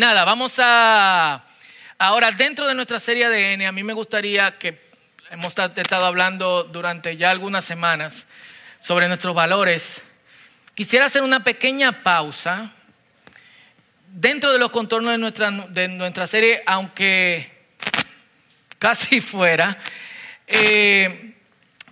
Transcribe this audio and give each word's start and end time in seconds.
nada, 0.00 0.24
vamos 0.24 0.54
a... 0.58 1.44
Ahora, 1.98 2.32
dentro 2.32 2.66
de 2.66 2.74
nuestra 2.74 2.98
serie 2.98 3.26
ADN, 3.26 3.66
a 3.66 3.72
mí 3.72 3.82
me 3.82 3.92
gustaría 3.92 4.56
que 4.56 4.80
hemos 5.30 5.54
estado 5.76 6.06
hablando 6.06 6.64
durante 6.64 7.18
ya 7.18 7.30
algunas 7.30 7.66
semanas 7.66 8.24
sobre 8.80 9.08
nuestros 9.08 9.34
valores. 9.34 10.00
Quisiera 10.74 11.04
hacer 11.04 11.22
una 11.22 11.44
pequeña 11.44 12.02
pausa 12.02 12.72
dentro 14.08 14.50
de 14.52 14.58
los 14.58 14.70
contornos 14.70 15.12
de 15.12 15.18
nuestra, 15.18 15.50
de 15.50 15.88
nuestra 15.88 16.26
serie, 16.26 16.62
aunque 16.64 17.52
casi 18.78 19.20
fuera, 19.20 19.76
eh, 20.46 21.34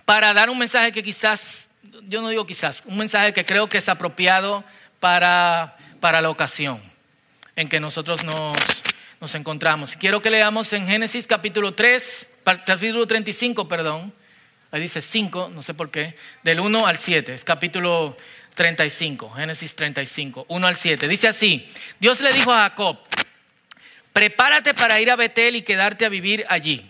para 0.03 0.33
dar 0.33 0.49
un 0.49 0.57
mensaje 0.57 0.91
que 0.91 1.03
quizás, 1.03 1.67
yo 2.07 2.23
no 2.23 2.29
digo 2.29 2.47
quizás, 2.47 2.81
un 2.87 2.97
mensaje 2.97 3.33
que 3.33 3.45
creo 3.45 3.69
que 3.69 3.77
es 3.77 3.87
apropiado 3.87 4.63
para, 4.99 5.77
para 5.99 6.21
la 6.21 6.31
ocasión 6.31 6.88
en 7.59 7.67
que 7.67 7.81
nosotros 7.81 8.23
nos, 8.23 9.35
encontramos. 9.35 9.91
Quiero 9.97 10.21
que 10.21 10.29
leamos 10.29 10.71
en 10.71 10.87
Génesis 10.87 11.27
capítulo 11.27 11.73
3, 11.73 12.25
capítulo 12.65 13.05
35, 13.05 13.67
perdón. 13.67 14.13
Ahí 14.71 14.79
dice 14.79 15.01
5, 15.01 15.49
no 15.53 15.61
sé 15.61 15.73
por 15.73 15.91
qué, 15.91 16.15
del 16.41 16.61
1 16.61 16.87
al 16.87 16.97
7, 16.97 17.33
es 17.33 17.43
capítulo 17.43 18.15
35, 18.55 19.31
Génesis 19.31 19.75
35, 19.75 20.45
1 20.47 20.67
al 20.67 20.77
7. 20.77 21.09
Dice 21.09 21.27
así, 21.27 21.67
Dios 21.99 22.21
le 22.21 22.31
dijo 22.31 22.53
a 22.53 22.59
Jacob, 22.59 22.97
prepárate 24.13 24.73
para 24.73 25.01
ir 25.01 25.11
a 25.11 25.17
Betel 25.17 25.57
y 25.57 25.61
quedarte 25.61 26.05
a 26.05 26.09
vivir 26.09 26.45
allí. 26.47 26.89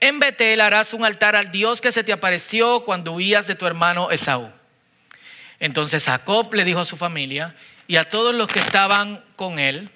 En 0.00 0.18
Betel 0.18 0.60
harás 0.60 0.92
un 0.92 1.02
altar 1.02 1.34
al 1.34 1.50
Dios 1.50 1.80
que 1.80 1.92
se 1.92 2.04
te 2.04 2.12
apareció 2.12 2.84
cuando 2.84 3.12
huías 3.12 3.46
de 3.46 3.54
tu 3.54 3.66
hermano 3.66 4.10
Esaú. 4.10 4.52
Entonces 5.60 6.04
Jacob 6.04 6.52
le 6.52 6.64
dijo 6.64 6.80
a 6.80 6.84
su 6.84 6.98
familia 6.98 7.54
y 7.86 7.96
a 7.96 8.08
todos 8.08 8.34
los 8.34 8.48
que 8.48 8.58
estaban 8.58 9.24
con 9.36 9.58
él, 9.58 9.90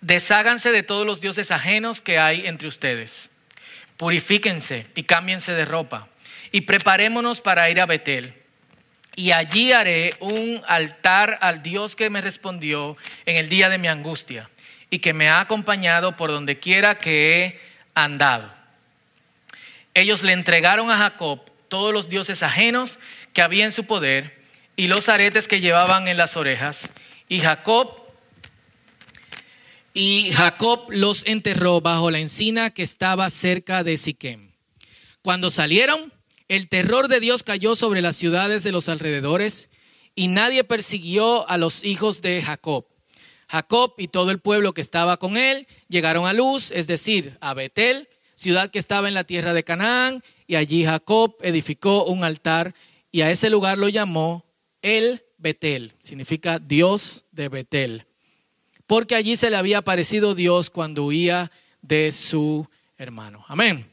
desháganse 0.00 0.72
de 0.72 0.82
todos 0.82 1.06
los 1.06 1.20
dioses 1.20 1.50
ajenos 1.50 2.00
que 2.00 2.18
hay 2.18 2.46
entre 2.46 2.68
ustedes. 2.68 3.30
Purifíquense 3.96 4.86
y 4.94 5.02
cámbiense 5.02 5.52
de 5.52 5.64
ropa 5.64 6.08
y 6.52 6.62
preparémonos 6.62 7.40
para 7.40 7.68
ir 7.70 7.80
a 7.80 7.86
Betel. 7.86 8.34
Y 9.16 9.32
allí 9.32 9.72
haré 9.72 10.14
un 10.20 10.62
altar 10.68 11.38
al 11.40 11.62
Dios 11.62 11.96
que 11.96 12.10
me 12.10 12.20
respondió 12.20 12.96
en 13.26 13.36
el 13.36 13.48
día 13.48 13.68
de 13.68 13.78
mi 13.78 13.88
angustia 13.88 14.48
y 14.90 15.00
que 15.00 15.12
me 15.12 15.28
ha 15.28 15.40
acompañado 15.40 16.16
por 16.16 16.30
donde 16.30 16.60
quiera 16.60 16.96
que 16.98 17.42
he 17.42 17.60
andado. 17.94 18.48
Ellos 19.94 20.22
le 20.22 20.32
entregaron 20.32 20.90
a 20.90 20.98
Jacob 20.98 21.40
todos 21.68 21.92
los 21.92 22.08
dioses 22.08 22.44
ajenos 22.44 23.00
que 23.32 23.42
había 23.42 23.64
en 23.64 23.72
su 23.72 23.84
poder 23.84 24.38
y 24.76 24.86
los 24.86 25.08
aretes 25.08 25.48
que 25.48 25.60
llevaban 25.60 26.06
en 26.06 26.16
las 26.16 26.36
orejas. 26.36 26.88
Y 27.28 27.40
Jacob 27.40 28.07
y 29.94 30.30
Jacob 30.32 30.80
los 30.90 31.26
enterró 31.26 31.80
bajo 31.80 32.10
la 32.10 32.18
encina 32.18 32.70
que 32.70 32.82
estaba 32.82 33.28
cerca 33.30 33.82
de 33.84 33.96
Siquem. 33.96 34.52
Cuando 35.22 35.50
salieron, 35.50 36.12
el 36.48 36.68
terror 36.68 37.08
de 37.08 37.20
Dios 37.20 37.42
cayó 37.42 37.74
sobre 37.74 38.00
las 38.00 38.16
ciudades 38.16 38.62
de 38.62 38.72
los 38.72 38.88
alrededores 38.88 39.68
y 40.14 40.28
nadie 40.28 40.64
persiguió 40.64 41.48
a 41.48 41.58
los 41.58 41.84
hijos 41.84 42.22
de 42.22 42.42
Jacob. 42.42 42.86
Jacob 43.48 43.94
y 43.98 44.08
todo 44.08 44.30
el 44.30 44.40
pueblo 44.40 44.72
que 44.72 44.80
estaba 44.80 45.16
con 45.16 45.36
él 45.36 45.66
llegaron 45.88 46.26
a 46.26 46.32
Luz, 46.32 46.70
es 46.70 46.86
decir, 46.86 47.36
a 47.40 47.54
Betel, 47.54 48.08
ciudad 48.34 48.70
que 48.70 48.78
estaba 48.78 49.08
en 49.08 49.14
la 49.14 49.24
tierra 49.24 49.54
de 49.54 49.64
Canaán, 49.64 50.22
y 50.46 50.56
allí 50.56 50.84
Jacob 50.84 51.34
edificó 51.40 52.04
un 52.04 52.24
altar 52.24 52.74
y 53.10 53.22
a 53.22 53.30
ese 53.30 53.50
lugar 53.50 53.78
lo 53.78 53.88
llamó 53.88 54.44
El 54.82 55.22
Betel, 55.38 55.92
significa 55.98 56.58
Dios 56.58 57.24
de 57.32 57.48
Betel 57.48 58.07
porque 58.88 59.14
allí 59.14 59.36
se 59.36 59.50
le 59.50 59.56
había 59.56 59.78
aparecido 59.78 60.34
Dios 60.34 60.70
cuando 60.70 61.04
huía 61.04 61.52
de 61.82 62.10
su 62.10 62.66
hermano. 62.96 63.44
Amén. 63.46 63.86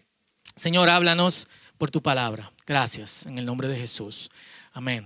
Señor, 0.56 0.88
háblanos 0.88 1.50
por 1.78 1.92
tu 1.92 2.02
palabra. 2.02 2.50
Gracias, 2.66 3.26
en 3.26 3.38
el 3.38 3.46
nombre 3.46 3.68
de 3.68 3.78
Jesús. 3.78 4.32
Amén. 4.72 5.06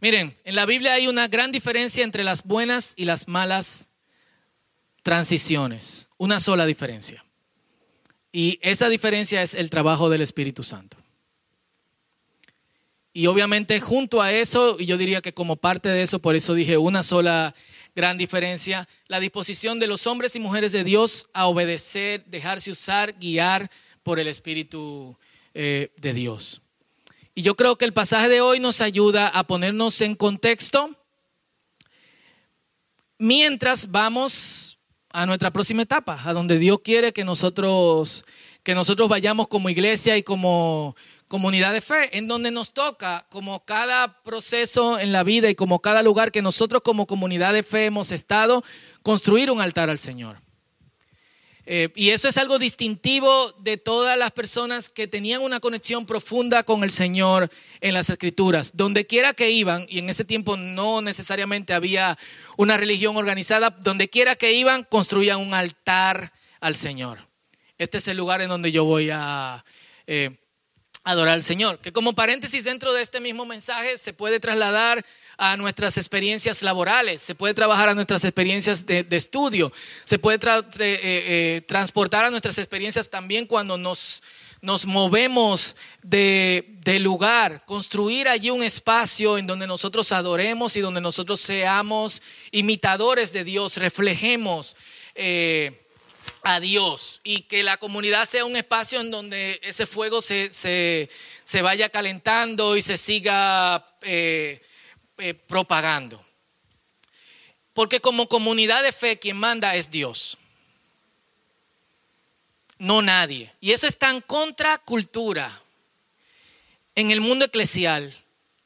Miren, 0.00 0.34
en 0.44 0.54
la 0.54 0.64
Biblia 0.64 0.94
hay 0.94 1.06
una 1.06 1.28
gran 1.28 1.52
diferencia 1.52 2.02
entre 2.02 2.24
las 2.24 2.44
buenas 2.44 2.94
y 2.96 3.04
las 3.04 3.28
malas 3.28 3.88
transiciones. 5.02 6.08
Una 6.16 6.40
sola 6.40 6.64
diferencia. 6.64 7.22
Y 8.32 8.58
esa 8.62 8.88
diferencia 8.88 9.42
es 9.42 9.52
el 9.52 9.68
trabajo 9.68 10.08
del 10.08 10.22
Espíritu 10.22 10.62
Santo. 10.62 10.96
Y 13.12 13.26
obviamente 13.26 13.78
junto 13.80 14.22
a 14.22 14.32
eso, 14.32 14.78
y 14.80 14.86
yo 14.86 14.96
diría 14.96 15.20
que 15.20 15.34
como 15.34 15.56
parte 15.56 15.90
de 15.90 16.02
eso, 16.02 16.20
por 16.20 16.36
eso 16.36 16.54
dije 16.54 16.78
una 16.78 17.02
sola 17.02 17.54
gran 17.94 18.18
diferencia, 18.18 18.88
la 19.06 19.20
disposición 19.20 19.78
de 19.78 19.86
los 19.86 20.06
hombres 20.06 20.34
y 20.36 20.40
mujeres 20.40 20.72
de 20.72 20.84
Dios 20.84 21.28
a 21.32 21.46
obedecer, 21.46 22.24
dejarse 22.26 22.70
usar, 22.70 23.14
guiar 23.18 23.70
por 24.02 24.18
el 24.18 24.28
Espíritu 24.28 25.16
eh, 25.54 25.92
de 25.96 26.14
Dios. 26.14 26.62
Y 27.34 27.42
yo 27.42 27.54
creo 27.54 27.76
que 27.76 27.84
el 27.84 27.92
pasaje 27.92 28.28
de 28.28 28.40
hoy 28.40 28.60
nos 28.60 28.80
ayuda 28.80 29.28
a 29.28 29.44
ponernos 29.44 30.00
en 30.00 30.14
contexto 30.14 30.90
mientras 33.18 33.90
vamos 33.90 34.78
a 35.10 35.26
nuestra 35.26 35.50
próxima 35.50 35.82
etapa, 35.82 36.20
a 36.24 36.32
donde 36.32 36.58
Dios 36.58 36.80
quiere 36.82 37.12
que 37.12 37.24
nosotros, 37.24 38.24
que 38.62 38.74
nosotros 38.74 39.08
vayamos 39.08 39.48
como 39.48 39.68
iglesia 39.68 40.16
y 40.16 40.22
como 40.22 40.96
comunidad 41.32 41.72
de 41.72 41.80
fe, 41.80 42.18
en 42.18 42.28
donde 42.28 42.50
nos 42.50 42.74
toca, 42.74 43.24
como 43.30 43.64
cada 43.64 44.22
proceso 44.22 44.98
en 44.98 45.12
la 45.12 45.22
vida 45.22 45.48
y 45.48 45.54
como 45.54 45.78
cada 45.78 46.02
lugar 46.02 46.30
que 46.30 46.42
nosotros 46.42 46.82
como 46.84 47.06
comunidad 47.06 47.54
de 47.54 47.62
fe 47.62 47.86
hemos 47.86 48.12
estado, 48.12 48.62
construir 49.02 49.50
un 49.50 49.62
altar 49.62 49.88
al 49.88 49.98
Señor. 49.98 50.36
Eh, 51.64 51.88
y 51.94 52.10
eso 52.10 52.28
es 52.28 52.36
algo 52.36 52.58
distintivo 52.58 53.50
de 53.60 53.78
todas 53.78 54.18
las 54.18 54.32
personas 54.32 54.90
que 54.90 55.06
tenían 55.06 55.40
una 55.40 55.58
conexión 55.58 56.04
profunda 56.04 56.64
con 56.64 56.84
el 56.84 56.90
Señor 56.90 57.50
en 57.80 57.94
las 57.94 58.10
escrituras. 58.10 58.72
Donde 58.74 59.06
quiera 59.06 59.32
que 59.32 59.50
iban, 59.50 59.86
y 59.88 60.00
en 60.00 60.10
ese 60.10 60.26
tiempo 60.26 60.58
no 60.58 61.00
necesariamente 61.00 61.72
había 61.72 62.18
una 62.58 62.76
religión 62.76 63.16
organizada, 63.16 63.70
donde 63.70 64.10
quiera 64.10 64.36
que 64.36 64.52
iban, 64.52 64.84
construían 64.84 65.40
un 65.40 65.54
altar 65.54 66.30
al 66.60 66.76
Señor. 66.76 67.26
Este 67.78 67.96
es 67.96 68.08
el 68.08 68.18
lugar 68.18 68.42
en 68.42 68.50
donde 68.50 68.70
yo 68.70 68.84
voy 68.84 69.08
a... 69.10 69.64
Eh, 70.06 70.36
adorar 71.04 71.34
al 71.34 71.42
Señor. 71.42 71.78
Que 71.78 71.92
como 71.92 72.14
paréntesis 72.14 72.64
dentro 72.64 72.92
de 72.92 73.02
este 73.02 73.20
mismo 73.20 73.44
mensaje 73.46 73.98
se 73.98 74.12
puede 74.12 74.40
trasladar 74.40 75.04
a 75.38 75.56
nuestras 75.56 75.96
experiencias 75.96 76.62
laborales, 76.62 77.20
se 77.20 77.34
puede 77.34 77.54
trabajar 77.54 77.88
a 77.88 77.94
nuestras 77.94 78.24
experiencias 78.24 78.86
de, 78.86 79.06
estudio, 79.10 79.72
se 80.04 80.18
puede 80.18 80.38
eh, 80.46 80.70
eh, 80.78 81.62
transportar 81.66 82.24
a 82.24 82.30
nuestras 82.30 82.58
experiencias 82.58 83.10
también 83.10 83.46
cuando 83.46 83.76
nos, 83.76 84.22
nos 84.60 84.86
movemos 84.86 85.74
de, 86.02 86.64
lugar, 87.00 87.64
construir 87.64 88.28
allí 88.28 88.50
un 88.50 88.62
espacio 88.62 89.36
en 89.36 89.46
donde 89.46 89.66
nosotros 89.66 90.12
adoremos 90.12 90.76
y 90.76 90.80
donde 90.80 91.00
nosotros 91.00 91.40
seamos 91.40 92.22
imitadores 92.52 93.32
de 93.32 93.42
Dios, 93.42 93.76
reflejemos. 93.78 94.76
Eh, 95.14 95.81
a 96.42 96.60
Dios 96.60 97.20
y 97.24 97.42
que 97.42 97.62
la 97.62 97.76
comunidad 97.76 98.28
sea 98.28 98.44
un 98.44 98.56
espacio 98.56 99.00
en 99.00 99.10
donde 99.10 99.60
ese 99.62 99.86
fuego 99.86 100.20
se, 100.20 101.08
vaya 101.62 101.88
calentando 101.88 102.76
y 102.76 102.82
se 102.82 102.96
siga 102.96 103.86
eh, 104.02 104.60
eh, 105.18 105.34
propagando. 105.34 106.24
Porque 107.72 108.00
como 108.00 108.28
comunidad 108.28 108.82
de 108.82 108.92
fe 108.92 109.18
quien 109.18 109.36
manda 109.36 109.74
es 109.76 109.90
Dios, 109.90 110.36
no 112.78 113.00
nadie. 113.00 113.50
Y 113.60 113.72
eso 113.72 113.86
es 113.86 113.96
tan 113.96 114.20
contracultura 114.20 115.60
en 116.94 117.10
el 117.10 117.20
mundo 117.20 117.44
eclesial, 117.44 118.14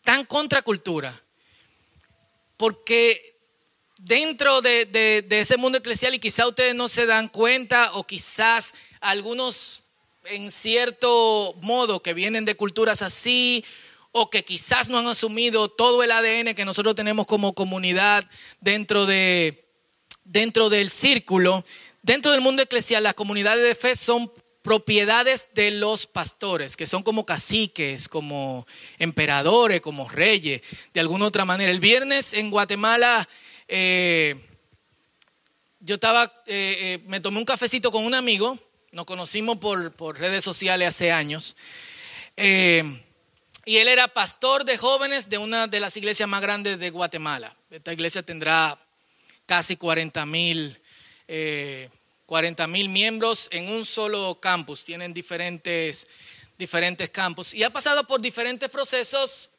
tan 0.02 0.24
contracultura, 0.24 1.14
porque 2.56 3.35
dentro 3.98 4.60
de, 4.60 5.26
ese 5.30 5.56
mundo 5.56 5.78
eclesial 5.78 6.14
y 6.14 6.18
quizá 6.18 6.46
ustedes 6.46 6.74
no 6.74 6.88
se 6.88 7.06
dan 7.06 7.28
cuenta 7.28 7.92
o 7.94 8.04
quizás 8.06 8.74
algunos 9.00 9.82
en 10.24 10.50
cierto 10.50 11.54
modo 11.62 12.02
que 12.02 12.14
vienen 12.14 12.44
de 12.44 12.56
culturas 12.56 13.02
así 13.02 13.64
o 14.12 14.28
que 14.30 14.44
quizás 14.44 14.88
no 14.88 14.98
han 14.98 15.06
asumido 15.06 15.68
todo 15.68 16.02
el 16.02 16.10
ADN 16.10 16.54
que 16.54 16.64
nosotros 16.64 16.94
tenemos 16.94 17.26
como 17.26 17.54
comunidad 17.54 18.24
dentro, 18.60 19.06
de, 19.06 19.64
dentro 20.24 20.68
del 20.68 20.90
círculo, 20.90 21.64
dentro 22.02 22.32
del 22.32 22.40
mundo 22.40 22.62
eclesial 22.62 23.02
las 23.02 23.14
comunidades 23.14 23.64
de 23.64 23.74
fe 23.74 23.94
son 23.94 24.30
propiedades 24.62 25.46
de 25.54 25.70
los 25.70 26.06
pastores, 26.06 26.76
que 26.76 26.86
son 26.86 27.04
como 27.04 27.24
caciques, 27.24 28.08
como 28.08 28.66
emperadores, 28.98 29.80
como 29.80 30.08
reyes, 30.08 30.60
de 30.92 31.00
alguna 31.00 31.26
otra 31.26 31.44
manera. 31.44 31.70
El 31.70 31.78
viernes 31.78 32.32
en 32.32 32.50
Guatemala 32.50 33.28
eh, 33.68 34.34
yo 35.80 35.96
estaba, 35.96 36.24
eh, 36.46 36.76
eh, 36.80 36.98
me 37.06 37.20
tomé 37.20 37.38
un 37.38 37.44
cafecito 37.44 37.90
con 37.90 38.04
un 38.04 38.14
amigo, 38.14 38.58
nos 38.92 39.04
conocimos 39.04 39.58
por, 39.58 40.18
redes 40.18 40.44
sociales 40.44 40.88
hace 40.88 41.12
años, 41.12 41.56
y 42.36 43.76
él 43.78 43.88
era 43.88 44.08
pastor 44.08 44.64
de 44.64 44.78
jóvenes 44.78 45.28
de 45.28 45.38
una 45.38 45.66
de 45.66 45.80
las 45.80 45.96
iglesias 45.96 46.28
más 46.28 46.40
grandes 46.40 46.78
de 46.78 46.90
Guatemala. 46.90 47.54
Esta 47.70 47.92
iglesia 47.92 48.22
tendrá 48.22 48.78
casi 49.44 49.76
40 49.76 50.24
mil 50.26 50.78
eh, 51.26 51.88
miembros 52.88 53.48
en 53.50 53.68
un 53.68 53.84
solo 53.84 54.38
campus. 54.40 54.84
Tienen 54.84 55.12
diferentes, 55.12 56.06
diferentes 56.56 57.10
campus. 57.10 57.54
Y 57.54 57.64
ha 57.64 57.70
pasado 57.70 58.06
por 58.06 58.20
diferentes 58.20 58.68
procesos 58.68 59.50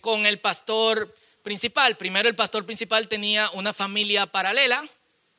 con 0.00 0.24
el 0.26 0.40
pastor 0.40 1.14
principal. 1.42 1.96
Primero 1.96 2.28
el 2.28 2.34
pastor 2.34 2.64
principal 2.64 3.08
tenía 3.08 3.50
una 3.50 3.72
familia 3.72 4.26
paralela 4.26 4.84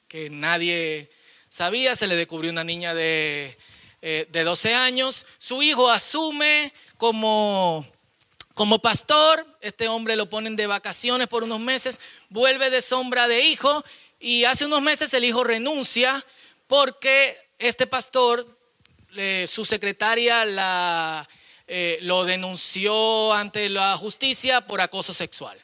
que 0.08 0.30
nadie 0.30 1.10
sabía, 1.50 1.96
se 1.96 2.08
le 2.08 2.16
descubrió 2.16 2.52
una 2.52 2.64
niña 2.64 2.94
de, 2.94 3.58
eh, 4.02 4.28
de 4.30 4.44
12 4.44 4.74
años. 4.76 5.26
Su 5.38 5.64
hijo 5.64 5.90
asume 5.90 6.72
como, 6.98 7.86
como 8.54 8.80
pastor, 8.80 9.46
este 9.62 9.88
hombre 9.88 10.16
lo 10.16 10.30
ponen 10.30 10.56
de 10.56 10.68
vacaciones 10.68 11.28
por 11.28 11.44
unos 11.44 11.60
meses, 11.60 12.00
vuelve 12.30 12.70
de 12.70 12.82
sombra 12.82 13.28
de 13.28 13.46
hijo 13.46 13.84
y 14.20 14.44
hace 14.46 14.66
unos 14.66 14.82
meses 14.82 15.14
el 15.14 15.26
hijo 15.26 15.44
renuncia 15.44 16.24
porque 16.68 17.38
este 17.60 17.88
pastor, 17.88 18.46
su 19.48 19.64
secretaria 19.64 20.44
la, 20.46 21.28
eh, 21.68 22.00
lo 22.02 22.26
denunció 22.26 23.34
ante 23.34 23.70
la 23.70 23.96
justicia 23.98 24.62
por 24.62 24.82
acoso 24.82 25.14
sexual. 25.14 25.58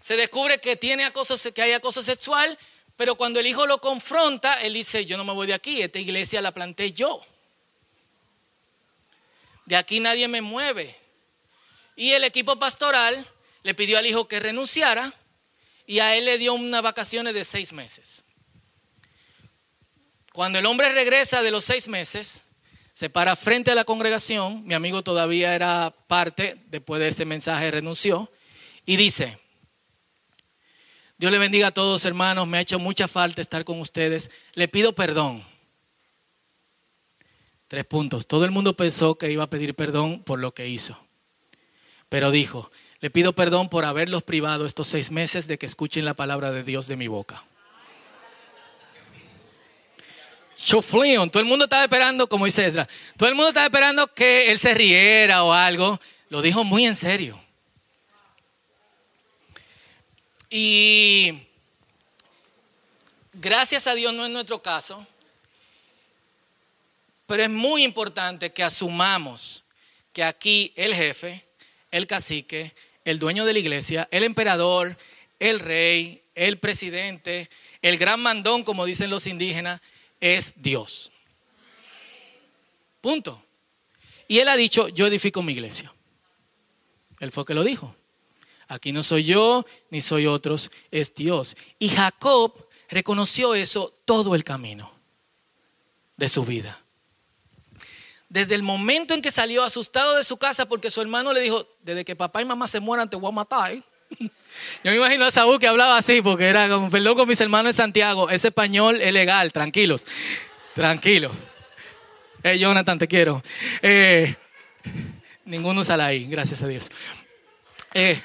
Se 0.00 0.16
descubre 0.16 0.58
que, 0.58 0.76
tiene 0.76 1.04
acoso, 1.04 1.36
que 1.52 1.62
hay 1.62 1.72
acoso 1.72 2.02
sexual, 2.02 2.58
pero 2.96 3.16
cuando 3.16 3.40
el 3.40 3.46
hijo 3.46 3.66
lo 3.66 3.80
confronta, 3.80 4.54
él 4.62 4.74
dice, 4.74 5.06
yo 5.06 5.16
no 5.16 5.24
me 5.24 5.32
voy 5.32 5.46
de 5.46 5.54
aquí, 5.54 5.82
esta 5.82 5.98
iglesia 5.98 6.42
la 6.42 6.52
planté 6.52 6.92
yo. 6.92 7.20
De 9.66 9.76
aquí 9.76 10.00
nadie 10.00 10.28
me 10.28 10.42
mueve. 10.42 10.94
Y 11.96 12.12
el 12.12 12.24
equipo 12.24 12.58
pastoral 12.58 13.26
le 13.62 13.74
pidió 13.74 13.98
al 13.98 14.06
hijo 14.06 14.26
que 14.26 14.40
renunciara 14.40 15.12
y 15.86 16.00
a 16.00 16.14
él 16.16 16.24
le 16.24 16.38
dio 16.38 16.54
unas 16.54 16.82
vacaciones 16.82 17.34
de 17.34 17.44
seis 17.44 17.72
meses. 17.72 18.24
Cuando 20.32 20.58
el 20.58 20.66
hombre 20.66 20.92
regresa 20.92 21.42
de 21.42 21.50
los 21.50 21.64
seis 21.64 21.88
meses, 21.88 22.42
se 22.94 23.10
para 23.10 23.34
frente 23.34 23.70
a 23.70 23.74
la 23.74 23.84
congregación, 23.84 24.64
mi 24.66 24.74
amigo 24.74 25.02
todavía 25.02 25.54
era 25.54 25.94
parte, 26.06 26.54
después 26.66 27.00
de 27.00 27.08
ese 27.08 27.24
mensaje 27.24 27.70
renunció, 27.70 28.30
y 28.86 28.96
dice, 28.96 29.38
Dios 31.20 31.32
le 31.32 31.38
bendiga 31.38 31.66
a 31.66 31.70
todos 31.70 32.06
hermanos, 32.06 32.48
me 32.48 32.56
ha 32.56 32.62
hecho 32.62 32.78
mucha 32.78 33.06
falta 33.06 33.42
estar 33.42 33.62
con 33.66 33.78
ustedes, 33.78 34.30
le 34.54 34.68
pido 34.68 34.94
perdón. 34.94 35.44
Tres 37.68 37.84
puntos, 37.84 38.26
todo 38.26 38.46
el 38.46 38.50
mundo 38.50 38.74
pensó 38.74 39.16
que 39.16 39.30
iba 39.30 39.44
a 39.44 39.50
pedir 39.50 39.74
perdón 39.74 40.22
por 40.22 40.38
lo 40.38 40.54
que 40.54 40.68
hizo, 40.68 40.98
pero 42.08 42.30
dijo, 42.30 42.70
le 43.00 43.10
pido 43.10 43.34
perdón 43.34 43.68
por 43.68 43.84
haberlos 43.84 44.22
privado 44.22 44.64
estos 44.64 44.86
seis 44.86 45.10
meses 45.10 45.46
de 45.46 45.58
que 45.58 45.66
escuchen 45.66 46.06
la 46.06 46.14
palabra 46.14 46.52
de 46.52 46.64
Dios 46.64 46.86
de 46.86 46.96
mi 46.96 47.06
boca. 47.06 47.44
todo 51.30 51.42
el 51.42 51.44
mundo 51.44 51.66
estaba 51.66 51.82
esperando, 51.82 52.30
como 52.30 52.46
dice 52.46 52.64
Ezra, 52.64 52.88
todo 53.18 53.28
el 53.28 53.34
mundo 53.34 53.50
estaba 53.50 53.66
esperando 53.66 54.06
que 54.06 54.50
él 54.50 54.58
se 54.58 54.72
riera 54.72 55.44
o 55.44 55.52
algo. 55.52 56.00
Lo 56.30 56.40
dijo 56.40 56.64
muy 56.64 56.86
en 56.86 56.94
serio. 56.94 57.38
Y 60.50 61.46
gracias 63.32 63.86
a 63.86 63.94
Dios 63.94 64.12
no 64.12 64.26
es 64.26 64.32
nuestro 64.32 64.60
caso, 64.60 65.06
pero 67.26 67.44
es 67.44 67.50
muy 67.50 67.84
importante 67.84 68.52
que 68.52 68.64
asumamos 68.64 69.62
que 70.12 70.24
aquí 70.24 70.72
el 70.74 70.92
jefe, 70.92 71.44
el 71.92 72.08
cacique, 72.08 72.74
el 73.04 73.20
dueño 73.20 73.44
de 73.44 73.52
la 73.52 73.60
iglesia, 73.60 74.08
el 74.10 74.24
emperador, 74.24 74.96
el 75.38 75.60
rey, 75.60 76.20
el 76.34 76.58
presidente, 76.58 77.48
el 77.80 77.96
gran 77.96 78.20
mandón, 78.20 78.64
como 78.64 78.84
dicen 78.84 79.08
los 79.08 79.28
indígenas, 79.28 79.80
es 80.20 80.54
Dios. 80.56 81.12
Punto. 83.00 83.40
Y 84.26 84.40
él 84.40 84.48
ha 84.48 84.56
dicho, 84.56 84.88
yo 84.88 85.06
edifico 85.06 85.42
mi 85.42 85.52
iglesia. 85.52 85.92
Él 87.20 87.30
fue 87.30 87.44
que 87.44 87.54
lo 87.54 87.62
dijo. 87.62 87.94
Aquí 88.70 88.92
no 88.92 89.02
soy 89.02 89.24
yo, 89.24 89.66
ni 89.90 90.00
soy 90.00 90.26
otros, 90.26 90.70
es 90.90 91.14
Dios. 91.14 91.56
Y 91.78 91.90
Jacob 91.90 92.54
reconoció 92.88 93.54
eso 93.54 93.92
todo 94.04 94.34
el 94.34 94.44
camino 94.44 94.90
de 96.16 96.28
su 96.28 96.44
vida 96.44 96.80
desde 98.30 98.54
el 98.54 98.62
momento 98.62 99.12
en 99.12 99.20
que 99.20 99.32
salió 99.32 99.62
asustado 99.64 100.16
de 100.16 100.24
su 100.24 100.38
casa 100.38 100.66
porque 100.66 100.90
su 100.90 101.02
hermano 101.02 101.32
le 101.32 101.40
dijo, 101.40 101.66
desde 101.82 102.04
que 102.04 102.14
papá 102.14 102.40
y 102.40 102.44
mamá 102.44 102.68
se 102.68 102.80
mueran 102.80 103.10
te 103.10 103.16
voy 103.16 103.28
a 103.28 103.34
matar. 103.34 103.74
Yo 104.20 104.30
me 104.84 104.96
imagino 104.96 105.24
a 105.24 105.30
Saúl 105.30 105.58
que 105.58 105.66
hablaba 105.66 105.96
así 105.96 106.22
porque 106.22 106.46
era 106.46 106.68
como, 106.68 106.88
perdón 106.90 107.16
con 107.16 107.28
mis 107.28 107.40
hermanos 107.40 107.74
de 107.74 107.82
Santiago, 107.82 108.30
ese 108.30 108.48
español 108.48 109.00
es 109.00 109.12
legal, 109.12 109.52
tranquilos, 109.52 110.06
tranquilos. 110.74 111.32
Hey, 112.42 112.58
Jonathan, 112.60 112.98
te 112.98 113.08
quiero. 113.08 113.42
Eh, 113.82 114.34
ninguno 115.44 115.82
sale 115.82 116.04
ahí, 116.04 116.26
gracias 116.26 116.62
a 116.62 116.68
Dios. 116.68 116.88
Eh, 117.92 118.20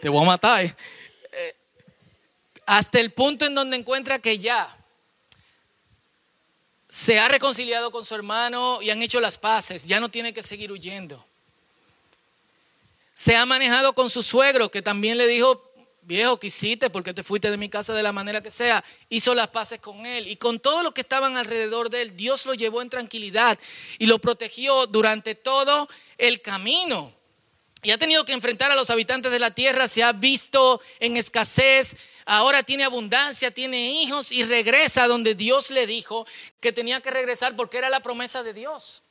te 0.00 0.08
voy 0.08 0.22
a 0.22 0.26
matar. 0.26 0.64
Eh, 0.64 1.56
hasta 2.66 3.00
el 3.00 3.12
punto 3.12 3.46
en 3.46 3.54
donde 3.54 3.76
encuentra 3.76 4.18
que 4.18 4.38
ya 4.38 4.74
se 6.88 7.18
ha 7.18 7.28
reconciliado 7.28 7.90
con 7.90 8.04
su 8.04 8.14
hermano 8.14 8.80
y 8.80 8.90
han 8.90 9.02
hecho 9.02 9.20
las 9.20 9.36
paces, 9.36 9.84
ya 9.84 10.00
no 10.00 10.08
tiene 10.08 10.32
que 10.32 10.42
seguir 10.42 10.72
huyendo. 10.72 11.24
Se 13.14 13.36
ha 13.36 13.44
manejado 13.44 13.92
con 13.94 14.08
su 14.10 14.22
suegro, 14.22 14.70
que 14.70 14.80
también 14.80 15.18
le 15.18 15.26
dijo, 15.26 15.62
viejo, 16.02 16.38
¿qué 16.38 16.46
hiciste? 16.46 16.88
¿Por 16.88 17.02
qué 17.02 17.12
te 17.12 17.24
fuiste 17.24 17.50
de 17.50 17.56
mi 17.56 17.68
casa 17.68 17.92
de 17.92 18.02
la 18.02 18.12
manera 18.12 18.40
que 18.40 18.50
sea? 18.50 18.82
Hizo 19.08 19.34
las 19.34 19.48
paces 19.48 19.80
con 19.80 20.06
él. 20.06 20.28
Y 20.28 20.36
con 20.36 20.60
todo 20.60 20.82
lo 20.82 20.94
que 20.94 21.00
estaban 21.00 21.36
alrededor 21.36 21.90
de 21.90 22.02
él, 22.02 22.16
Dios 22.16 22.46
lo 22.46 22.54
llevó 22.54 22.80
en 22.80 22.88
tranquilidad 22.88 23.58
y 23.98 24.06
lo 24.06 24.18
protegió 24.18 24.86
durante 24.86 25.34
todo 25.34 25.88
el 26.16 26.40
camino. 26.40 27.12
Y 27.82 27.90
ha 27.90 27.98
tenido 27.98 28.24
que 28.24 28.32
enfrentar 28.32 28.70
a 28.70 28.74
los 28.74 28.90
habitantes 28.90 29.30
de 29.30 29.38
la 29.38 29.52
tierra, 29.52 29.86
se 29.86 30.02
ha 30.02 30.12
visto 30.12 30.80
en 30.98 31.16
escasez, 31.16 31.96
ahora 32.24 32.62
tiene 32.62 32.84
abundancia, 32.84 33.50
tiene 33.50 34.02
hijos 34.02 34.32
y 34.32 34.44
regresa 34.44 35.06
donde 35.06 35.34
Dios 35.34 35.70
le 35.70 35.86
dijo 35.86 36.26
que 36.60 36.72
tenía 36.72 37.00
que 37.00 37.10
regresar 37.10 37.56
porque 37.56 37.78
era 37.78 37.88
la 37.88 38.00
promesa 38.00 38.42
de 38.42 38.52
Dios. 38.52 39.02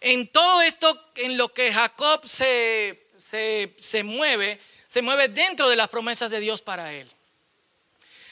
En 0.00 0.28
todo 0.28 0.62
esto, 0.62 1.00
en 1.16 1.36
lo 1.36 1.52
que 1.52 1.72
Jacob 1.72 2.26
se, 2.26 3.06
se, 3.16 4.02
mueve, 4.04 4.60
se 4.86 5.02
mueve 5.02 5.28
dentro 5.28 5.68
de 5.68 5.76
las 5.76 5.88
promesas 5.88 6.30
de 6.30 6.40
Dios 6.40 6.62
para 6.62 6.92
él. 6.92 7.10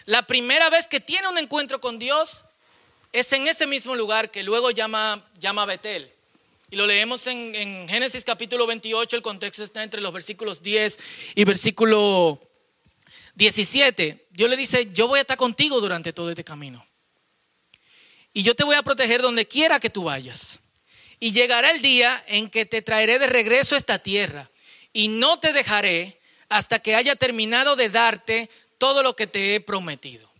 La 0.06 0.22
primera 0.22 0.70
vez 0.70 0.86
que 0.86 1.00
tiene 1.00 1.28
un 1.28 1.38
encuentro 1.38 1.80
con 1.80 1.98
Dios 1.98 2.44
es 3.12 3.32
en 3.32 3.46
ese 3.48 3.66
mismo 3.66 3.96
lugar 3.96 4.30
que 4.30 4.42
luego 4.42 4.70
llama, 4.70 5.24
llama 5.38 5.66
Betel. 5.66 6.15
Y 6.70 6.76
lo 6.76 6.86
leemos 6.86 7.26
en, 7.28 7.54
en, 7.54 7.88
Génesis 7.88 8.24
capítulo 8.24 8.66
28, 8.66 9.14
el 9.14 9.22
contexto 9.22 9.62
está 9.62 9.84
entre 9.84 10.00
los 10.00 10.12
versículos 10.12 10.62
10 10.62 10.98
y 11.36 11.44
versículo 11.44 12.40
17, 13.36 14.28
Dios 14.30 14.50
le 14.50 14.56
dice, 14.56 14.90
yo 14.92 15.08
voy 15.08 15.18
a 15.18 15.22
estar 15.22 15.36
contigo 15.36 15.80
durante 15.80 16.12
todo 16.12 16.30
este 16.30 16.42
camino. 16.42 16.84
Y 18.32 18.42
yo 18.42 18.54
te 18.54 18.64
voy 18.64 18.76
a 18.76 18.82
proteger 18.82 19.22
donde 19.22 19.46
quiera 19.46 19.78
que 19.78 19.90
tú 19.90 20.04
vayas. 20.04 20.58
Y 21.20 21.32
llegará 21.32 21.70
el 21.70 21.80
día 21.82 22.22
en 22.26 22.50
que 22.50 22.66
te 22.66 22.82
traeré 22.82 23.18
de 23.18 23.26
regreso 23.26 23.74
a 23.74 23.78
esta 23.78 23.98
tierra. 23.98 24.50
Y 24.92 25.08
no 25.08 25.38
te 25.38 25.52
dejaré 25.52 26.20
hasta 26.48 26.78
que 26.78 26.94
haya 26.94 27.16
terminado 27.16 27.76
de 27.76 27.90
darte 27.90 28.50
todo 28.78 29.02
lo 29.02 29.14
que 29.16 29.26
te 29.26 29.54
he 29.54 29.60
prometido. 29.60 30.30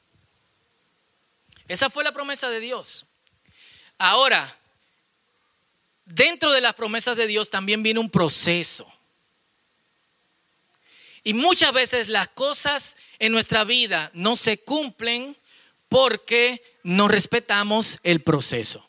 Esa 1.69 1.89
fue 1.91 2.05
la 2.05 2.13
promesa 2.13 2.51
de 2.51 2.61
Dios. 2.61 3.07
Ahora, 3.99 4.59
dentro 6.07 6.53
de 6.53 6.61
las 6.61 6.75
promesas 6.75 7.17
de 7.17 7.27
Dios 7.27 7.51
también 7.51 7.83
viene 7.83 8.01
un 8.01 8.11
proceso. 8.11 8.91
Y 11.23 11.35
muchas 11.35 11.73
veces 11.73 12.09
las 12.09 12.29
cosas 12.29 12.97
en 13.19 13.33
nuestra 13.33 13.65
vida 13.65 14.11
no 14.15 14.37
se 14.37 14.59
cumplen 14.59 15.37
porque 15.89 16.63
no 16.85 17.09
respetamos 17.09 17.99
el 18.05 18.23
proceso. 18.23 18.89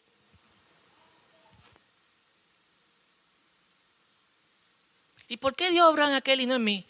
¿Y 5.27 5.38
por 5.38 5.55
qué 5.55 5.71
Dios 5.71 5.86
obra 5.88 6.07
en 6.07 6.13
aquel 6.13 6.41
y 6.41 6.45
no 6.45 6.55
en 6.55 6.63
mí? 6.63 6.86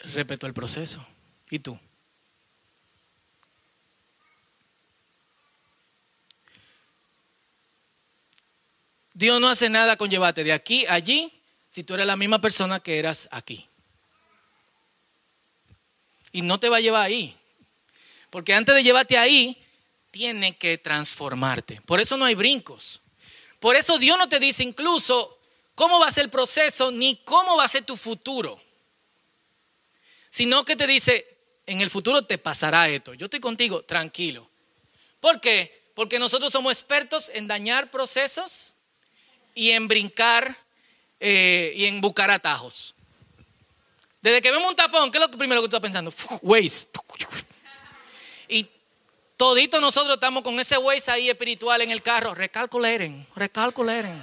Respeto 0.00 0.46
el 0.46 0.54
proceso. 0.54 1.04
¿Y 1.50 1.58
tú? 1.58 1.78
Dios 9.18 9.40
no 9.40 9.48
hace 9.48 9.68
nada 9.68 9.96
con 9.96 10.08
llevarte 10.08 10.44
de 10.44 10.52
aquí 10.52 10.86
a 10.86 10.94
allí 10.94 11.42
si 11.70 11.82
tú 11.82 11.94
eres 11.94 12.06
la 12.06 12.14
misma 12.14 12.40
persona 12.40 12.78
que 12.78 13.00
eras 13.00 13.28
aquí. 13.32 13.66
Y 16.30 16.42
no 16.42 16.60
te 16.60 16.68
va 16.68 16.76
a 16.76 16.80
llevar 16.80 17.06
ahí. 17.06 17.36
Porque 18.30 18.54
antes 18.54 18.76
de 18.76 18.84
llevarte 18.84 19.18
ahí, 19.18 19.60
tiene 20.12 20.56
que 20.56 20.78
transformarte. 20.78 21.80
Por 21.80 21.98
eso 21.98 22.16
no 22.16 22.26
hay 22.26 22.36
brincos. 22.36 23.00
Por 23.58 23.74
eso 23.74 23.98
Dios 23.98 24.16
no 24.18 24.28
te 24.28 24.38
dice 24.38 24.62
incluso 24.62 25.40
cómo 25.74 25.98
va 25.98 26.06
a 26.06 26.12
ser 26.12 26.26
el 26.26 26.30
proceso 26.30 26.92
ni 26.92 27.16
cómo 27.24 27.56
va 27.56 27.64
a 27.64 27.68
ser 27.68 27.84
tu 27.84 27.96
futuro. 27.96 28.56
Sino 30.30 30.64
que 30.64 30.76
te 30.76 30.86
dice, 30.86 31.26
en 31.66 31.80
el 31.80 31.90
futuro 31.90 32.24
te 32.24 32.38
pasará 32.38 32.88
esto. 32.88 33.14
Yo 33.14 33.24
estoy 33.24 33.40
contigo, 33.40 33.82
tranquilo. 33.82 34.48
¿Por 35.18 35.40
qué? 35.40 35.90
Porque 35.96 36.20
nosotros 36.20 36.52
somos 36.52 36.70
expertos 36.70 37.32
en 37.34 37.48
dañar 37.48 37.90
procesos 37.90 38.74
y 39.58 39.72
en 39.72 39.88
brincar 39.88 40.56
eh, 41.18 41.72
y 41.74 41.86
en 41.86 42.00
buscar 42.00 42.30
atajos. 42.30 42.94
Desde 44.22 44.40
que 44.40 44.52
vemos 44.52 44.70
un 44.70 44.76
tapón, 44.76 45.10
¿qué 45.10 45.18
es 45.18 45.22
lo 45.22 45.36
primero 45.36 45.60
que 45.60 45.68
tú 45.68 45.74
estás 45.74 45.80
pensando? 45.80 46.14
Waze. 46.42 46.86
Y 48.46 48.68
todito 49.36 49.80
nosotros 49.80 50.14
estamos 50.14 50.44
con 50.44 50.56
ese 50.60 50.78
Waze 50.78 51.10
ahí 51.10 51.28
espiritual 51.28 51.80
en 51.80 51.90
el 51.90 52.02
carro. 52.02 52.36
Recalculeren, 52.36 53.26
recalculeren, 53.34 54.22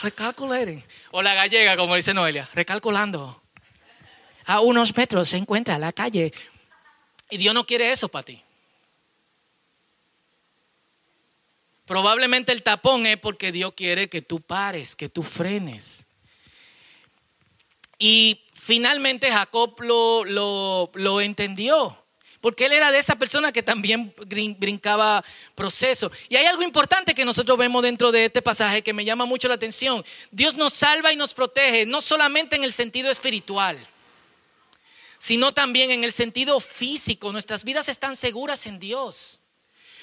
recalculeren. 0.00 0.84
O 1.10 1.22
la 1.22 1.34
gallega, 1.34 1.76
como 1.76 1.96
dice 1.96 2.14
Noelia, 2.14 2.48
recalculando. 2.54 3.42
A 4.44 4.60
unos 4.60 4.96
metros 4.96 5.28
se 5.28 5.38
encuentra 5.38 5.76
la 5.76 5.92
calle. 5.92 6.32
Y 7.30 7.36
Dios 7.36 7.52
no 7.52 7.66
quiere 7.66 7.90
eso 7.90 8.08
para 8.08 8.26
ti. 8.26 8.40
Probablemente 11.88 12.52
el 12.52 12.62
tapón 12.62 13.06
es 13.06 13.16
porque 13.16 13.50
Dios 13.50 13.72
quiere 13.74 14.10
que 14.10 14.20
tú 14.20 14.42
pares, 14.42 14.94
que 14.94 15.08
tú 15.08 15.22
frenes. 15.22 16.04
Y 17.98 18.42
finalmente 18.52 19.32
Jacob 19.32 19.74
lo, 19.80 20.22
lo, 20.92 21.20
entendió. 21.22 21.96
Porque 22.42 22.66
él 22.66 22.74
era 22.74 22.92
de 22.92 22.98
esa 22.98 23.16
persona 23.16 23.52
que 23.52 23.62
también 23.62 24.14
brincaba 24.58 25.24
proceso. 25.54 26.12
Y 26.28 26.36
hay 26.36 26.44
algo 26.44 26.62
importante 26.62 27.14
que 27.14 27.24
nosotros 27.24 27.56
vemos 27.56 27.82
dentro 27.82 28.12
de 28.12 28.26
este 28.26 28.42
pasaje 28.42 28.82
que 28.82 28.92
me 28.92 29.06
llama 29.06 29.24
mucho 29.24 29.48
la 29.48 29.54
atención. 29.54 30.04
Dios 30.30 30.58
nos 30.58 30.74
salva 30.74 31.10
y 31.10 31.16
nos 31.16 31.32
protege, 31.32 31.86
no 31.86 32.02
solamente 32.02 32.54
en 32.54 32.64
el 32.64 32.72
sentido 32.74 33.10
espiritual, 33.10 33.78
sino 35.18 35.52
también 35.52 35.90
en 35.90 36.04
el 36.04 36.12
sentido 36.12 36.60
físico. 36.60 37.32
Nuestras 37.32 37.64
vidas 37.64 37.88
están 37.88 38.14
seguras 38.14 38.66
en 38.66 38.78
Dios. 38.78 39.40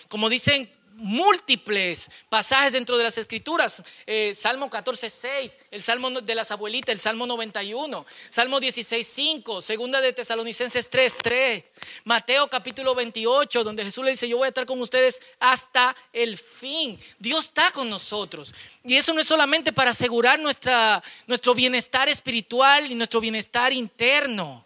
Como 0.10 0.30
dicen 0.30 0.68
múltiples 0.96 2.10
pasajes 2.30 2.74
dentro 2.74 2.98
de 2.98 3.04
las 3.04 3.18
escrituras. 3.18 3.82
Eh, 4.06 4.34
Salmo 4.36 4.70
14, 4.70 5.10
6, 5.10 5.60
el 5.72 5.84
Salmo 5.84 6.10
de 6.22 6.36
las 6.36 6.52
abuelitas, 6.52 6.94
el 6.94 7.00
Salmo 7.00 7.26
91, 7.26 8.06
Salmo 8.30 8.60
16, 8.60 9.08
5, 9.08 9.62
Segunda 9.62 10.02
de 10.02 10.14
Tesalonicenses 10.14 10.90
3, 10.90 11.16
3, 11.22 11.64
Mateo 12.06 12.48
capítulo 12.48 12.96
28, 12.96 13.64
donde 13.64 13.84
Jesús 13.84 14.04
le 14.04 14.12
dice, 14.12 14.28
yo 14.28 14.38
voy 14.38 14.46
a 14.46 14.50
estar 14.50 14.66
con 14.66 14.82
ustedes 14.82 15.22
hasta 15.40 15.96
el 16.14 16.38
fin. 16.38 17.00
Dios 17.20 17.46
está 17.46 17.72
con 17.72 17.90
nosotros. 17.90 18.54
Y 18.84 18.96
eso 18.96 19.14
no 19.14 19.22
es 19.22 19.28
solamente 19.28 19.74
para 19.74 19.92
asegurar 19.92 20.40
nuestra, 20.40 21.04
nuestro 21.28 21.54
bienestar 21.54 22.10
espiritual 22.10 22.92
y 22.92 22.96
nuestro 22.96 23.20
bienestar 23.20 23.74
interno 23.74 24.65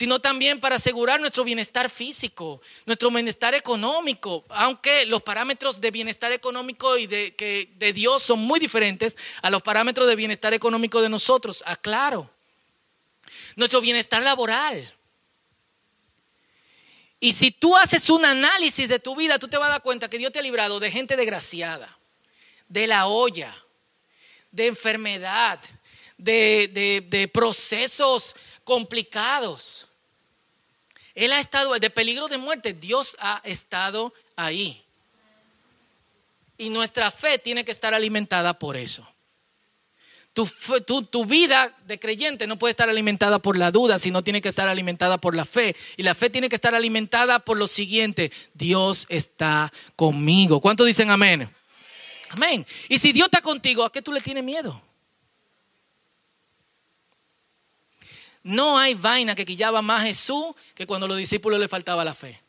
sino 0.00 0.18
también 0.18 0.60
para 0.60 0.76
asegurar 0.76 1.20
nuestro 1.20 1.44
bienestar 1.44 1.90
físico, 1.90 2.62
nuestro 2.86 3.10
bienestar 3.10 3.54
económico, 3.54 4.46
aunque 4.48 5.04
los 5.04 5.22
parámetros 5.22 5.78
de 5.78 5.90
bienestar 5.90 6.32
económico 6.32 6.96
y 6.96 7.06
de, 7.06 7.34
que, 7.34 7.68
de 7.74 7.92
Dios 7.92 8.22
son 8.22 8.38
muy 8.38 8.58
diferentes 8.58 9.14
a 9.42 9.50
los 9.50 9.60
parámetros 9.60 10.08
de 10.08 10.16
bienestar 10.16 10.54
económico 10.54 11.02
de 11.02 11.10
nosotros, 11.10 11.62
aclaro. 11.66 12.30
Nuestro 13.56 13.82
bienestar 13.82 14.22
laboral. 14.22 14.90
Y 17.20 17.32
si 17.32 17.50
tú 17.50 17.76
haces 17.76 18.08
un 18.08 18.24
análisis 18.24 18.88
de 18.88 19.00
tu 19.00 19.14
vida, 19.14 19.38
tú 19.38 19.48
te 19.48 19.58
vas 19.58 19.68
a 19.68 19.72
dar 19.72 19.82
cuenta 19.82 20.08
que 20.08 20.16
Dios 20.16 20.32
te 20.32 20.38
ha 20.38 20.42
librado 20.42 20.80
de 20.80 20.90
gente 20.90 21.14
desgraciada, 21.14 21.94
de 22.68 22.86
la 22.86 23.06
olla, 23.06 23.54
de 24.50 24.68
enfermedad, 24.68 25.60
de, 26.16 27.06
de 27.06 27.28
procesos 27.28 28.34
complicados. 28.64 29.88
Él 31.20 31.32
ha 31.34 31.38
estado 31.38 31.78
de 31.78 31.90
peligro 31.90 32.28
de 32.28 32.38
muerte. 32.38 32.72
Dios 32.72 33.14
ha 33.20 33.42
estado 33.44 34.14
ahí. 34.36 34.82
Y 36.56 36.70
nuestra 36.70 37.10
fe 37.10 37.38
tiene 37.38 37.62
que 37.62 37.72
estar 37.72 37.92
alimentada 37.92 38.58
por 38.58 38.74
eso. 38.74 39.06
Tu, 40.32 40.46
tu, 41.02 41.26
vida 41.26 41.76
de 41.84 41.98
creyente 41.98 42.46
no 42.46 42.56
puede 42.56 42.70
estar 42.70 42.88
alimentada 42.88 43.38
por 43.38 43.58
la 43.58 43.70
duda, 43.70 43.98
sino 43.98 44.24
tiene 44.24 44.40
que 44.40 44.48
estar 44.48 44.66
alimentada 44.66 45.18
por 45.18 45.36
la 45.36 45.44
fe. 45.44 45.76
Y 45.98 46.04
la 46.04 46.14
fe 46.14 46.30
tiene 46.30 46.48
que 46.48 46.54
estar 46.54 46.74
alimentada 46.74 47.40
por 47.40 47.58
lo 47.58 47.66
siguiente, 47.66 48.32
Dios 48.54 49.04
está 49.10 49.70
conmigo. 49.96 50.62
¿Cuántos 50.62 50.86
dicen 50.86 51.10
amén? 51.10 51.50
Amén. 52.30 52.66
Y 52.88 52.96
si 52.96 53.12
Dios 53.12 53.26
está 53.26 53.42
contigo, 53.42 53.84
¿a 53.84 53.92
qué 53.92 54.00
tú 54.00 54.10
le 54.10 54.22
tienes 54.22 54.42
miedo? 54.42 54.80
No 58.42 58.78
hay 58.78 58.94
vaina 58.94 59.34
que 59.34 59.44
quillaba 59.44 59.82
más 59.82 60.04
Jesús 60.04 60.54
que 60.74 60.86
cuando 60.86 61.06
a 61.06 61.08
los 61.08 61.18
discípulos 61.18 61.60
le 61.60 61.68
faltaba 61.68 62.04
la 62.04 62.14
fe. 62.14 62.40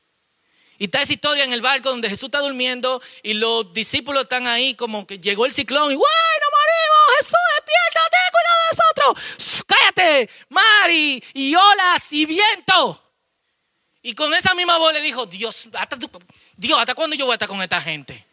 Y 0.81 0.85
está 0.85 1.01
esa 1.01 1.13
historia 1.13 1.43
en 1.43 1.53
el 1.53 1.61
barco 1.61 1.89
donde 1.89 2.09
Jesús 2.09 2.23
está 2.23 2.39
durmiendo 2.39 3.01
y 3.21 3.35
los 3.35 3.71
discípulos 3.71 4.23
están 4.23 4.47
ahí 4.47 4.73
como 4.73 5.05
que 5.05 5.19
llegó 5.19 5.45
el 5.45 5.51
ciclón 5.51 5.91
y 5.91 5.95
¡Guay, 5.95 6.11
no 6.41 6.47
morimos! 6.57 7.17
¡Jesús, 7.19 7.39
despiértate! 7.55 8.17
¡Cuidado 8.31 8.57
de 8.63 9.13
nosotros! 9.13 9.63
¡Cállate! 9.67 10.29
Mar 10.49 10.89
y, 10.89 11.55
olas 11.55 12.13
y 12.13 12.25
viento. 12.25 13.13
Y 14.01 14.15
con 14.15 14.33
esa 14.33 14.55
misma 14.55 14.79
voz 14.79 14.91
le 14.93 15.01
dijo, 15.01 15.27
Dios, 15.27 15.67
hasta, 15.73 15.97
Dios, 16.57 16.79
¿hasta 16.79 16.95
cuándo 16.95 17.15
yo 17.15 17.25
voy 17.25 17.33
a 17.33 17.35
estar 17.35 17.47
con 17.47 17.61
esta 17.61 17.79
gente? 17.79 18.25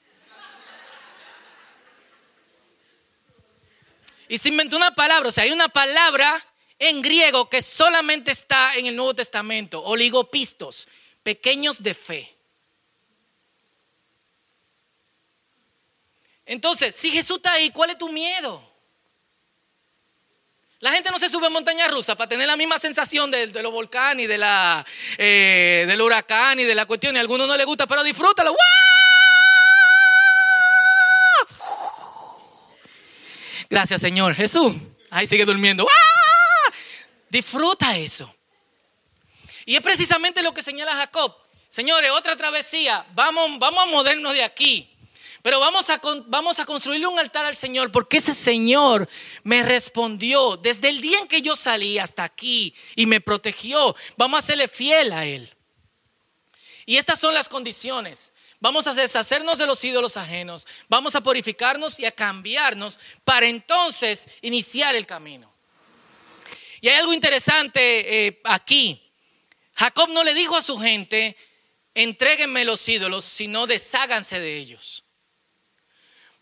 Y 4.27 4.39
se 4.39 4.49
inventó 4.49 4.79
una 4.79 4.95
palabra, 4.95 5.29
o 5.29 5.33
sea, 5.33 5.45
hay 5.45 5.53
una 5.53 5.69
palabra 5.69 6.43
en 6.79 7.03
griego 7.03 7.49
que 7.49 7.63
solamente 7.63 8.31
está 8.31 8.75
en 8.77 8.87
el 8.87 8.97
Nuevo 8.97 9.15
Testamento, 9.15 9.83
oligopistos, 9.83 10.89
pequeños 11.23 11.83
de 11.83 11.95
fe. 11.95 12.35
Entonces, 16.47 16.95
si 16.95 17.11
Jesús 17.11 17.39
está 17.39 17.53
ahí, 17.53 17.71
¿cuál 17.71 17.91
es 17.91 17.99
tu 17.99 18.09
miedo? 18.09 18.63
La 20.81 20.93
gente 20.93 21.11
no 21.11 21.19
se 21.19 21.29
sube 21.29 21.49
a 21.49 21.51
montaña 21.51 21.89
rusa 21.89 22.15
para 22.15 22.29
tener 22.29 22.47
la 22.47 22.57
misma 22.57 22.79
sensación 22.79 23.31
de, 23.33 23.49
los 23.63 23.73
volcanes 23.73 24.25
y 24.25 24.27
de 24.29 24.39
la, 24.39 24.87
eh, 25.19 25.85
del 25.89 26.01
huracán 26.01 26.61
y 26.61 26.65
de 26.65 26.75
la 26.75 26.87
cuestión. 26.87 27.17
Y 27.17 27.19
a 27.19 27.21
algunos 27.21 27.49
no 27.49 27.57
les 27.57 27.67
gusta, 27.67 27.87
pero 27.87 28.05
disfrútalo. 28.05 28.55
Gracias, 33.69 34.01
Señor. 34.01 34.35
Jesús. 34.35 34.73
Ahí 35.11 35.27
sigue 35.27 35.45
durmiendo. 35.45 35.87
Disfruta 37.31 37.97
eso. 37.97 38.33
Y 39.67 39.77
es 39.77 39.83
precisamente 39.83 40.43
lo 40.43 40.55
que 40.55 40.63
señala 40.63 40.97
Jacob. 40.97 41.35
Señores, 41.69 42.11
otra 42.13 42.37
travesía. 42.37 43.07
Vamos, 43.15 43.59
vamos 43.59 43.83
a 43.83 43.87
movernos 43.87 44.33
de 44.33 44.43
aquí. 44.43 44.89
Pero 45.43 45.61
vamos 45.61 45.89
a, 45.91 46.01
vamos 46.27 46.57
construirle 46.67 47.07
un 47.07 47.19
altar 47.19 47.45
al 47.45 47.55
Señor 47.55 47.93
porque 47.93 48.17
ese 48.17 48.35
Señor 48.35 49.09
me 49.45 49.63
respondió 49.63 50.57
desde 50.57 50.89
el 50.89 51.01
día 51.01 51.19
en 51.19 51.29
que 51.29 51.43
yo 51.43 51.55
salí 51.55 51.99
hasta 51.99 52.25
aquí 52.25 52.75
y 52.97 53.07
me 53.07 53.21
protegió. 53.21 53.95
Vamos 54.17 54.43
a 54.43 54.47
serle 54.47 54.69
fiel 54.69 55.13
a 55.13 55.25
Él. 55.25 55.55
Y 56.87 56.97
estas 56.97 57.21
son 57.21 57.35
las 57.35 57.49
condiciones. 57.49 58.33
Vamos 58.61 58.87
a 58.87 58.95
deshacernos 58.95 59.59
de 59.59 59.67
los 59.67 59.83
ídolos 59.85 60.17
ajenos. 60.17 60.67
Vamos 60.89 61.15
a 61.15 61.23
purificarnos 61.23 62.01
y 62.01 62.07
a 62.07 62.11
cambiarnos 62.11 62.99
para 63.25 63.47
entonces 63.47 64.27
iniciar 64.43 64.95
el 64.95 65.07
camino. 65.07 65.53
Y 66.81 66.89
hay 66.89 66.97
algo 66.97 67.13
interesante 67.13 68.27
eh, 68.27 68.41
aquí. 68.45 69.03
Jacob 69.75 70.09
no 70.11 70.25
le 70.25 70.35
dijo 70.35 70.57
a 70.57 70.63
su 70.63 70.79
gente, 70.79 71.37
entréguenme 71.95 72.65
los 72.65 72.89
ídolos, 72.89 73.25
sino 73.25 73.67
desháganse 73.67 74.41
de 74.41 74.57
ellos. 74.57 75.05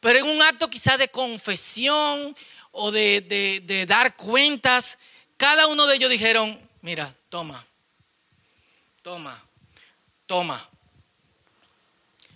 Pero 0.01 0.19
en 0.19 0.27
un 0.27 0.43
acto 0.43 0.69
quizá 0.69 0.97
de 0.97 1.09
confesión 1.09 2.37
o 2.71 2.91
de 2.91 3.85
dar 3.89 4.17
cuentas, 4.17 4.99
cada 5.37 5.67
uno 5.67 5.87
de 5.87 5.97
ellos 5.97 6.11
dijeron, 6.11 6.59
mira, 6.83 7.15
toma, 7.29 7.67
toma, 9.03 9.43
toma. 10.27 10.71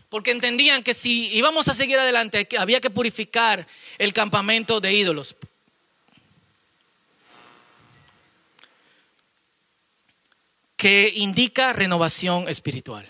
Porque 0.08 0.32
entendían 0.32 0.82
que 0.82 0.92
si 0.92 1.28
íbamos 1.34 1.68
a 1.68 1.74
seguir 1.74 1.98
adelante 1.98 2.48
había 2.58 2.80
que 2.80 2.90
purificar 2.90 3.66
el 3.96 4.12
campamento 4.12 4.80
de 4.80 4.92
ídolos. 4.92 5.36
Que 10.80 11.12
indica 11.14 11.74
renovación 11.74 12.48
espiritual. 12.48 13.06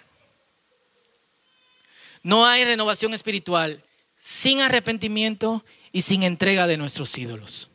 No 2.25 2.45
hay 2.45 2.65
renovación 2.65 3.15
espiritual 3.15 3.81
sin 4.19 4.61
arrepentimiento 4.61 5.65
y 5.93 6.01
sin 6.01 6.25
entrega 6.25 6.67
de 6.67 6.77
nuestros 6.77 7.17
ídolos. 7.17 7.69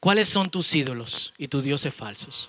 ¿Cuáles 0.00 0.26
son 0.26 0.50
tus 0.50 0.74
ídolos 0.74 1.34
y 1.36 1.48
tus 1.48 1.62
dioses 1.62 1.94
falsos? 1.94 2.48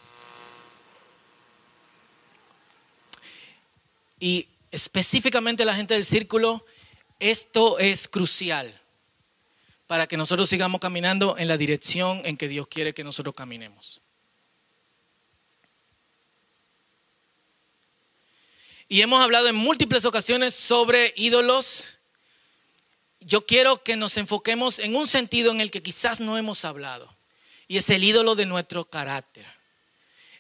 Y 4.18 4.48
específicamente 4.72 5.66
la 5.66 5.76
gente 5.76 5.94
del 5.94 6.06
círculo, 6.06 6.66
esto 7.20 7.80
es 7.80 8.08
crucial 8.08 8.74
para 9.88 10.08
que 10.08 10.16
nosotros 10.16 10.48
sigamos 10.48 10.80
caminando 10.80 11.38
en 11.38 11.50
la 11.50 11.58
dirección 11.58 12.22
en 12.24 12.38
que 12.38 12.48
Dios 12.48 12.70
quiere 12.70 12.94
que 12.94 13.04
nosotros 13.04 13.36
caminemos. 13.36 14.03
Y 18.94 19.02
hemos 19.02 19.24
hablado 19.24 19.48
en 19.48 19.56
múltiples 19.56 20.06
ocasiones 20.06 20.54
sobre 20.54 21.16
ídolos. 21.18 21.86
Yo 23.22 23.44
quiero 23.44 23.82
que 23.82 23.96
nos 23.96 24.18
enfoquemos 24.18 24.78
en 24.78 24.96
un 24.96 25.08
sentido 25.08 25.52
en 25.52 25.62
el 25.62 25.72
que 25.72 25.82
quizás 25.82 26.20
no 26.20 26.38
hemos 26.38 26.64
hablado, 26.64 27.12
y 27.68 27.78
es 27.78 27.90
el 27.90 28.04
ídolo 28.04 28.36
de 28.36 28.46
nuestro 28.46 28.86
carácter. 28.86 29.48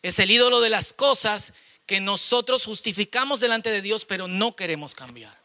Es 0.03 0.19
el 0.19 0.29
ídolo 0.29 0.62
de 0.62 0.69
las 0.69 0.93
cosas 0.93 1.53
que 1.88 2.00
nosotros 2.00 2.63
justificamos 2.63 3.39
delante 3.39 3.72
de 3.72 3.81
Dios, 3.81 4.05
pero 4.05 4.27
no 4.27 4.55
queremos 4.55 4.93
cambiar. 4.93 5.36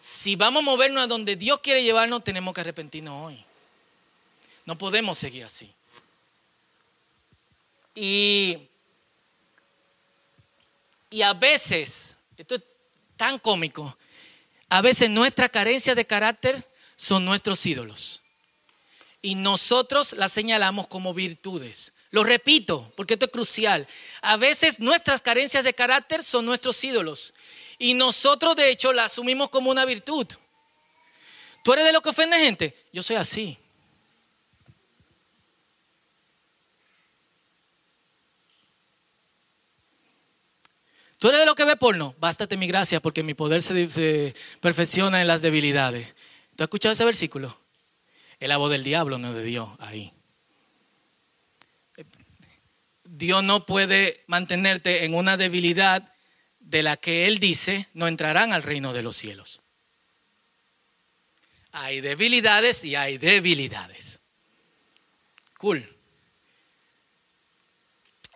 Si 0.00 0.34
vamos 0.34 0.62
a 0.62 0.64
movernos 0.64 1.04
a 1.04 1.06
donde 1.06 1.36
Dios 1.36 1.60
quiere 1.60 1.84
llevarnos, 1.84 2.24
tenemos 2.24 2.54
que 2.54 2.62
arrepentirnos 2.62 3.22
hoy. 3.22 3.44
No 4.64 4.78
podemos 4.78 5.18
seguir 5.18 5.44
así. 5.44 5.70
Y, 7.94 8.65
y 11.16 11.22
a 11.22 11.32
veces, 11.32 12.14
esto 12.36 12.56
es 12.56 12.62
tan 13.16 13.38
cómico, 13.38 13.96
a 14.68 14.82
veces 14.82 15.08
nuestra 15.08 15.48
carencia 15.48 15.94
de 15.94 16.04
carácter 16.04 16.62
son 16.94 17.24
nuestros 17.24 17.64
ídolos. 17.64 18.20
Y 19.22 19.34
nosotros 19.34 20.12
las 20.12 20.30
señalamos 20.30 20.88
como 20.88 21.14
virtudes. 21.14 21.94
Lo 22.10 22.22
repito, 22.22 22.92
porque 22.98 23.14
esto 23.14 23.24
es 23.24 23.32
crucial. 23.32 23.88
A 24.20 24.36
veces 24.36 24.78
nuestras 24.78 25.22
carencias 25.22 25.64
de 25.64 25.72
carácter 25.72 26.22
son 26.22 26.44
nuestros 26.44 26.84
ídolos. 26.84 27.32
Y 27.78 27.94
nosotros 27.94 28.54
de 28.54 28.68
hecho 28.68 28.92
las 28.92 29.12
asumimos 29.12 29.48
como 29.48 29.70
una 29.70 29.86
virtud. 29.86 30.26
¿Tú 31.64 31.72
eres 31.72 31.86
de 31.86 31.92
lo 31.92 32.02
que 32.02 32.10
ofende 32.10 32.38
gente? 32.38 32.76
Yo 32.92 33.02
soy 33.02 33.16
así. 33.16 33.58
¿Tú 41.18 41.28
eres 41.28 41.40
de 41.40 41.46
lo 41.46 41.54
que 41.54 41.64
ve 41.64 41.76
porno? 41.76 42.14
Bástate 42.18 42.56
mi 42.56 42.66
gracia 42.66 43.00
porque 43.00 43.22
mi 43.22 43.34
poder 43.34 43.62
se, 43.62 44.34
perfecciona 44.60 45.20
en 45.20 45.28
las 45.28 45.40
debilidades. 45.40 46.14
¿Tú 46.56 46.62
has 46.62 46.66
escuchado 46.66 46.92
ese 46.92 47.04
versículo? 47.04 47.58
Es 48.38 48.48
la 48.48 48.58
voz 48.58 48.70
del 48.70 48.84
diablo, 48.84 49.16
no 49.16 49.32
de 49.32 49.42
Dios, 49.42 49.68
ahí. 49.78 50.12
Dios 53.04 53.42
no 53.42 53.64
puede 53.64 54.24
mantenerte 54.26 55.04
en 55.04 55.14
una 55.14 55.38
debilidad 55.38 56.12
de 56.60 56.82
la 56.82 56.98
que 56.98 57.26
Él 57.26 57.38
dice 57.38 57.88
no 57.94 58.08
entrarán 58.08 58.52
al 58.52 58.62
reino 58.62 58.92
de 58.92 59.02
los 59.02 59.16
cielos. 59.16 59.62
Hay 61.72 62.02
debilidades 62.02 62.84
y 62.84 62.94
hay 62.94 63.16
debilidades. 63.16 64.20
Cool. 65.58 65.95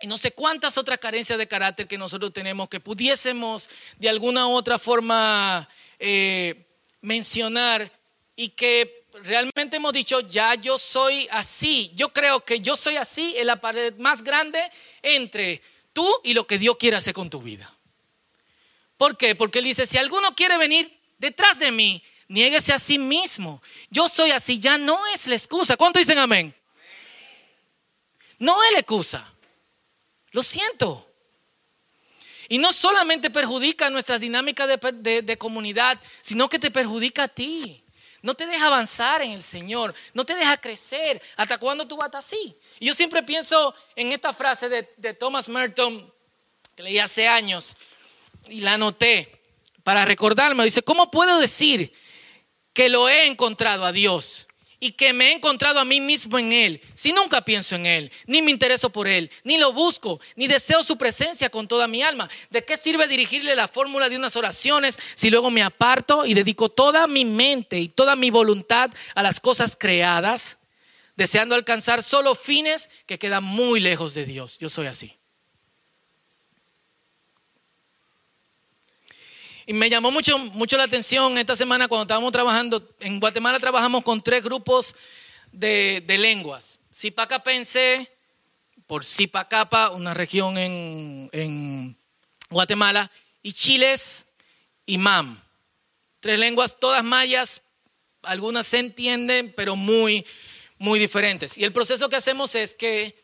Y 0.01 0.07
no 0.07 0.17
sé 0.17 0.31
cuántas 0.31 0.77
otras 0.77 0.97
carencias 0.97 1.37
de 1.37 1.47
carácter 1.47 1.87
que 1.87 1.97
nosotros 1.97 2.33
tenemos 2.33 2.69
que 2.69 2.79
pudiésemos 2.79 3.69
de 3.97 4.09
alguna 4.09 4.47
u 4.47 4.51
otra 4.51 4.79
forma 4.79 5.67
eh, 5.99 6.65
mencionar 7.01 7.91
y 8.35 8.49
que 8.49 9.05
realmente 9.23 9.77
hemos 9.77 9.93
dicho, 9.93 10.19
ya 10.21 10.55
yo 10.55 10.77
soy 10.77 11.27
así. 11.31 11.91
Yo 11.95 12.11
creo 12.11 12.43
que 12.43 12.59
yo 12.59 12.75
soy 12.75 12.95
así 12.95 13.35
en 13.37 13.47
la 13.47 13.61
pared 13.61 13.93
más 13.97 14.23
grande 14.23 14.59
entre 15.01 15.61
tú 15.93 16.07
y 16.23 16.33
lo 16.33 16.47
que 16.47 16.57
Dios 16.57 16.77
quiere 16.77 16.97
hacer 16.97 17.13
con 17.13 17.29
tu 17.29 17.41
vida. 17.41 17.71
¿Por 18.97 19.17
qué? 19.17 19.35
Porque 19.35 19.59
él 19.59 19.65
dice, 19.65 19.85
si 19.85 19.97
alguno 19.97 20.35
quiere 20.35 20.57
venir 20.57 20.99
detrás 21.17 21.59
de 21.59 21.71
mí, 21.71 22.03
niéguese 22.27 22.73
a 22.73 22.79
sí 22.79 22.97
mismo. 22.97 23.61
Yo 23.89 24.07
soy 24.07 24.31
así, 24.31 24.59
ya 24.59 24.77
no 24.77 24.99
es 25.07 25.27
la 25.27 25.35
excusa. 25.35 25.77
¿Cuánto 25.77 25.99
dicen 25.99 26.17
amén? 26.17 26.55
No 28.39 28.55
es 28.63 28.71
la 28.73 28.79
excusa. 28.79 29.30
Lo 30.31 30.43
siento. 30.43 31.07
Y 32.49 32.57
no 32.57 32.73
solamente 32.73 33.29
perjudica 33.29 33.89
nuestras 33.89 34.19
dinámicas 34.19 34.67
de, 34.67 35.37
comunidad, 35.37 35.97
sino 36.21 36.49
que 36.49 36.59
te 36.59 36.71
perjudica 36.71 37.23
a 37.23 37.27
ti. 37.27 37.83
No 38.21 38.35
te 38.35 38.45
deja 38.45 38.67
avanzar 38.67 39.21
en 39.21 39.31
el 39.31 39.41
Señor, 39.41 39.95
no 40.13 40.25
te 40.25 40.35
deja 40.35 40.57
crecer. 40.57 41.21
¿Hasta 41.37 41.57
cuándo 41.57 41.87
tú 41.87 41.97
vas 41.97 42.13
así? 42.13 42.55
Y 42.79 42.87
yo 42.87 42.93
siempre 42.93 43.23
pienso 43.23 43.73
en 43.95 44.11
esta 44.11 44.33
frase 44.33 44.69
de, 44.69 44.87
de 44.97 45.13
Thomas 45.13 45.49
Merton, 45.49 46.13
que 46.75 46.83
leí 46.83 46.99
hace 46.99 47.27
años, 47.27 47.77
y 48.47 48.59
la 48.59 48.73
anoté 48.73 49.41
para 49.83 50.05
recordarme. 50.05 50.63
Dice, 50.65 50.83
¿cómo 50.83 51.09
puedo 51.09 51.39
decir 51.39 51.93
que 52.73 52.89
lo 52.89 53.09
he 53.09 53.27
encontrado 53.27 53.85
a 53.85 53.91
Dios 53.91 54.47
y 54.83 54.93
que 54.93 55.13
me 55.13 55.29
he 55.29 55.33
encontrado 55.33 55.79
a 55.79 55.85
mí 55.85 56.01
mismo 56.01 56.39
en 56.39 56.51
Él, 56.51 56.81
si 56.95 57.13
nunca 57.13 57.45
pienso 57.45 57.75
en 57.75 57.85
Él, 57.85 58.11
ni 58.25 58.41
me 58.41 58.49
intereso 58.49 58.89
por 58.89 59.07
Él, 59.07 59.29
ni 59.43 59.59
lo 59.59 59.71
busco, 59.71 60.19
ni 60.35 60.47
deseo 60.47 60.81
su 60.81 60.97
presencia 60.97 61.51
con 61.51 61.67
toda 61.67 61.87
mi 61.87 62.01
alma. 62.01 62.27
¿De 62.49 62.65
qué 62.65 62.75
sirve 62.75 63.07
dirigirle 63.07 63.55
la 63.55 63.67
fórmula 63.67 64.09
de 64.09 64.17
unas 64.17 64.35
oraciones 64.35 64.97
si 65.13 65.29
luego 65.29 65.51
me 65.51 65.61
aparto 65.61 66.25
y 66.25 66.33
dedico 66.33 66.69
toda 66.69 67.05
mi 67.05 67.25
mente 67.25 67.79
y 67.79 67.89
toda 67.89 68.15
mi 68.15 68.31
voluntad 68.31 68.89
a 69.13 69.21
las 69.21 69.39
cosas 69.39 69.77
creadas, 69.79 70.57
deseando 71.15 71.53
alcanzar 71.53 72.01
solo 72.01 72.33
fines 72.33 72.89
que 73.05 73.19
quedan 73.19 73.43
muy 73.43 73.79
lejos 73.79 74.15
de 74.15 74.25
Dios? 74.25 74.57
Yo 74.57 74.67
soy 74.67 74.87
así. 74.87 75.20
Y 79.65 79.73
me 79.73 79.89
llamó 79.89 80.11
mucho, 80.11 80.37
mucho 80.37 80.77
la 80.77 80.83
atención 80.83 81.37
esta 81.37 81.55
semana 81.55 81.87
cuando 81.87 82.03
estábamos 82.03 82.31
trabajando. 82.31 82.95
En 82.99 83.19
Guatemala 83.19 83.59
trabajamos 83.59 84.03
con 84.03 84.21
tres 84.21 84.43
grupos 84.43 84.95
de, 85.51 86.03
lenguas. 86.07 86.79
Zipacapense, 86.93 88.09
por 88.87 89.05
Zipacapa, 89.05 89.91
una 89.91 90.13
región 90.13 90.57
en, 90.57 91.97
Guatemala, 92.49 93.09
y 93.43 93.53
Chiles 93.53 94.25
y 94.85 94.97
Mam. 94.97 95.39
Tres 96.19 96.39
lenguas, 96.39 96.79
todas 96.79 97.03
mayas, 97.03 97.61
algunas 98.23 98.67
se 98.67 98.79
entienden, 98.79 99.53
pero 99.55 99.75
muy, 99.75 100.25
muy 100.77 100.99
diferentes. 100.99 101.57
Y 101.57 101.63
el 101.63 101.73
proceso 101.73 102.09
que 102.09 102.17
hacemos 102.17 102.55
es 102.55 102.75
que 102.75 103.20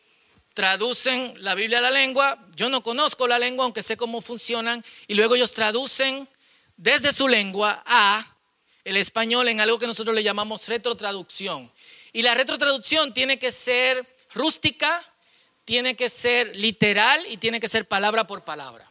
traducen 0.58 1.34
la 1.36 1.54
Biblia 1.54 1.78
a 1.78 1.82
la 1.82 1.92
lengua, 1.92 2.36
yo 2.56 2.68
no 2.68 2.82
conozco 2.82 3.28
la 3.28 3.38
lengua, 3.38 3.64
aunque 3.64 3.80
sé 3.80 3.96
cómo 3.96 4.20
funcionan, 4.20 4.84
y 5.06 5.14
luego 5.14 5.36
ellos 5.36 5.54
traducen 5.54 6.28
desde 6.76 7.12
su 7.12 7.28
lengua 7.28 7.80
a 7.86 8.26
el 8.82 8.96
español 8.96 9.46
en 9.46 9.60
algo 9.60 9.78
que 9.78 9.86
nosotros 9.86 10.16
le 10.16 10.24
llamamos 10.24 10.66
retrotraducción. 10.66 11.72
Y 12.12 12.22
la 12.22 12.34
retrotraducción 12.34 13.14
tiene 13.14 13.38
que 13.38 13.52
ser 13.52 14.04
rústica, 14.34 15.00
tiene 15.64 15.94
que 15.94 16.08
ser 16.08 16.56
literal 16.56 17.24
y 17.30 17.36
tiene 17.36 17.60
que 17.60 17.68
ser 17.68 17.86
palabra 17.86 18.26
por 18.26 18.42
palabra. 18.42 18.90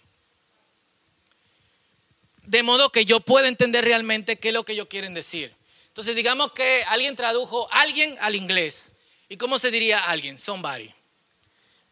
De 2.44 2.64
modo 2.64 2.94
que 2.94 3.04
yo 3.04 3.20
pueda 3.20 3.50
entender 3.50 3.84
realmente 3.84 4.40
qué 4.40 4.48
es 4.48 4.54
lo 4.54 4.64
que 4.64 4.72
ellos 4.72 4.88
quieren 4.88 5.14
decir. 5.14 5.54
Entonces 5.90 6.16
digamos 6.16 6.54
que 6.54 6.86
alguien 6.88 7.18
tradujo 7.18 7.68
alguien 7.74 8.16
al 8.22 8.36
inglés. 8.36 8.94
¿Y 9.28 9.36
cómo 9.36 9.60
se 9.60 9.70
diría 9.70 10.00
alguien? 10.00 10.40
Somebody. 10.40 10.97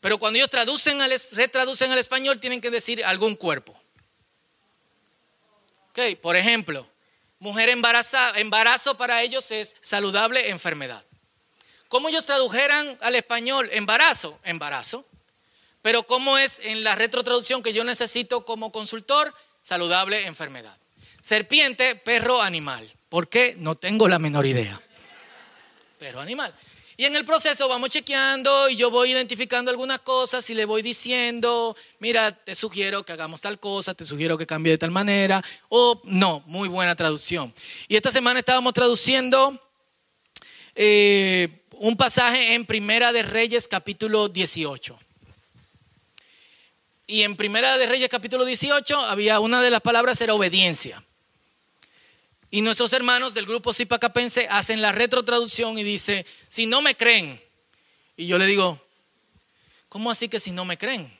Pero 0.05 0.19
cuando 0.19 0.37
ellos 0.37 0.51
traducen 0.51 1.01
al, 1.01 1.11
retraducen 1.31 1.91
al 1.91 1.97
español, 1.97 2.39
tienen 2.39 2.61
que 2.61 2.69
decir 2.69 3.03
algún 3.03 3.35
cuerpo. 3.35 3.75
Okay, 5.89 6.15
por 6.15 6.35
ejemplo, 6.35 6.87
mujer 7.39 7.69
embarazada, 7.69 8.39
embarazo 8.39 8.97
para 8.97 9.23
ellos 9.23 9.49
es 9.49 9.75
saludable 9.81 10.51
enfermedad. 10.51 11.03
¿Cómo 11.87 12.09
ellos 12.09 12.23
tradujeran 12.23 12.99
al 13.01 13.15
español 13.15 13.67
embarazo? 13.71 14.39
Embarazo. 14.43 15.07
Pero 15.81 16.03
¿cómo 16.03 16.37
es 16.37 16.59
en 16.59 16.83
la 16.83 16.93
retrotraducción 16.93 17.63
que 17.63 17.73
yo 17.73 17.83
necesito 17.83 18.45
como 18.45 18.71
consultor? 18.71 19.33
Saludable 19.63 20.27
enfermedad. 20.27 20.77
Serpiente, 21.19 21.95
perro, 21.95 22.43
animal. 22.43 22.93
¿Por 23.09 23.27
qué? 23.27 23.55
No 23.57 23.73
tengo 23.73 24.07
la 24.07 24.19
menor 24.19 24.45
idea. 24.45 24.79
Pero 25.97 26.21
animal. 26.21 26.53
Y 26.97 27.03
en 27.03 27.15
el 27.15 27.25
proceso 27.25 27.67
vamos 27.67 27.89
chequeando 27.89 28.69
y 28.69 28.77
yo 28.77 28.89
voy 28.89 29.11
identificando 29.11 29.69
algunas 29.69 29.99
cosas 29.99 30.49
y 30.49 30.53
le 30.53 30.63
voy 30.63 30.81
diciendo, 30.81 31.75
mira, 31.99 32.31
te 32.31 32.55
sugiero 32.55 33.03
que 33.03 33.11
hagamos 33.11 33.41
tal 33.41 33.59
cosa, 33.59 33.93
te 33.93 34.05
sugiero 34.05 34.37
que 34.37 34.47
cambie 34.47 34.71
de 34.71 34.77
tal 34.77 34.91
manera, 34.91 35.43
o 35.67 36.01
no, 36.05 36.41
muy 36.45 36.69
buena 36.69 36.95
traducción. 36.95 37.53
Y 37.89 37.97
esta 37.97 38.11
semana 38.11 38.39
estábamos 38.39 38.73
traduciendo 38.73 39.59
eh, 40.73 41.63
un 41.73 41.97
pasaje 41.97 42.55
en 42.55 42.65
Primera 42.65 43.11
de 43.11 43.23
Reyes 43.23 43.67
capítulo 43.67 44.29
18. 44.29 44.97
Y 47.07 47.23
en 47.23 47.35
Primera 47.35 47.77
de 47.77 47.87
Reyes 47.87 48.09
capítulo 48.09 48.45
18 48.45 48.99
había 48.99 49.41
una 49.41 49.61
de 49.61 49.69
las 49.69 49.81
palabras 49.81 50.19
era 50.21 50.33
obediencia. 50.33 51.04
Y 52.55 52.61
nuestros 52.61 52.93
hermanos 52.93 53.33
del 53.33 53.45
grupo 53.45 53.73
Zipacapense 53.73 54.47
hacen 54.49 54.81
la 54.81 54.93
retrotraducción 54.93 55.77
y 55.77 55.83
dice, 55.83 56.25
si 56.47 56.65
no 56.65 56.81
me 56.81 56.95
creen. 56.95 57.37
Y 58.15 58.27
yo 58.27 58.37
le 58.37 58.45
digo, 58.45 58.81
¿cómo 59.89 60.09
así 60.09 60.29
que 60.29 60.39
si 60.39 60.51
no 60.51 60.63
me 60.63 60.77
creen? 60.77 61.11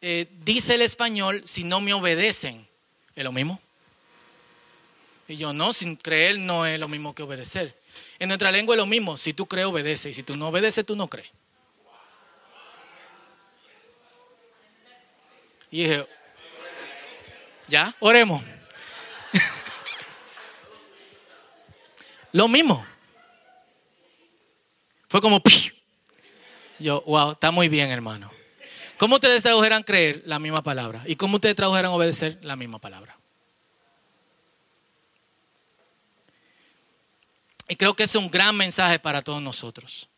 Eh, 0.00 0.28
dice 0.44 0.76
el 0.76 0.82
español, 0.82 1.42
si 1.44 1.64
no 1.64 1.80
me 1.80 1.94
obedecen, 1.94 2.64
¿es 3.16 3.24
lo 3.24 3.32
mismo? 3.32 3.60
Y 5.26 5.36
yo, 5.36 5.52
no, 5.52 5.72
sin 5.72 5.96
creer 5.96 6.38
no 6.38 6.64
es 6.64 6.78
lo 6.78 6.86
mismo 6.86 7.12
que 7.12 7.24
obedecer. 7.24 7.76
En 8.20 8.28
nuestra 8.28 8.52
lengua 8.52 8.76
es 8.76 8.78
lo 8.78 8.86
mismo, 8.86 9.16
si 9.16 9.32
tú 9.32 9.46
crees, 9.46 9.66
obedece, 9.66 10.10
y 10.10 10.14
si 10.14 10.22
tú 10.22 10.36
no 10.36 10.46
obedeces, 10.46 10.86
tú 10.86 10.94
no 10.94 11.08
crees. 11.08 11.30
Y 15.72 15.82
dije, 15.82 16.06
¿ya? 17.66 17.92
Oremos. 17.98 18.44
Lo 22.32 22.48
mismo. 22.48 22.84
Fue 25.08 25.20
como, 25.20 25.42
yo, 26.78 27.02
wow, 27.06 27.32
está 27.32 27.50
muy 27.50 27.68
bien, 27.68 27.90
hermano. 27.90 28.30
¿Cómo 28.98 29.16
ustedes 29.16 29.42
tradujeran 29.42 29.82
creer 29.82 30.22
la 30.26 30.38
misma 30.38 30.62
palabra? 30.62 31.02
¿Y 31.06 31.16
cómo 31.16 31.36
ustedes 31.36 31.54
tradujeran 31.56 31.92
obedecer 31.92 32.38
la 32.42 32.56
misma 32.56 32.78
palabra? 32.78 33.18
Y 37.68 37.76
creo 37.76 37.94
que 37.94 38.04
es 38.04 38.14
un 38.14 38.30
gran 38.30 38.56
mensaje 38.56 38.98
para 38.98 39.22
todos 39.22 39.42
nosotros. 39.42 40.08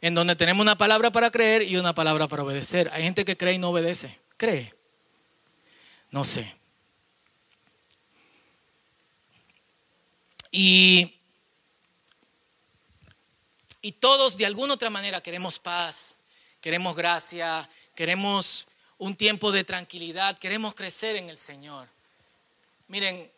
En 0.00 0.14
donde 0.14 0.36
tenemos 0.36 0.62
una 0.62 0.76
palabra 0.76 1.10
para 1.10 1.30
creer 1.30 1.62
y 1.62 1.76
una 1.76 1.94
palabra 1.94 2.28
para 2.28 2.42
obedecer. 2.42 2.90
Hay 2.92 3.02
gente 3.02 3.24
que 3.24 3.36
cree 3.36 3.54
y 3.54 3.58
no 3.58 3.70
obedece. 3.70 4.18
Cree. 4.36 4.72
No 6.10 6.24
sé. 6.24 6.54
Y 10.50 11.16
y 13.86 13.92
todos 13.92 14.36
de 14.36 14.44
alguna 14.44 14.74
otra 14.74 14.90
manera 14.90 15.20
queremos 15.20 15.60
paz, 15.60 16.16
queremos 16.60 16.96
gracia, 16.96 17.70
queremos 17.94 18.66
un 18.98 19.14
tiempo 19.14 19.52
de 19.52 19.62
tranquilidad, 19.62 20.36
queremos 20.38 20.74
crecer 20.74 21.14
en 21.14 21.30
el 21.30 21.38
Señor. 21.38 21.88
Miren, 22.88 23.30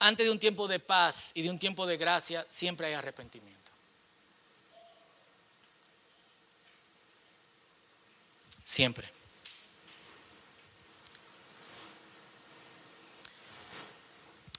antes 0.00 0.26
de 0.26 0.32
un 0.32 0.40
tiempo 0.40 0.66
de 0.66 0.80
paz 0.80 1.30
y 1.34 1.42
de 1.42 1.50
un 1.50 1.60
tiempo 1.60 1.86
de 1.86 1.96
gracia, 1.96 2.44
siempre 2.48 2.88
hay 2.88 2.94
arrepentimiento. 2.94 3.70
Siempre. 8.64 9.21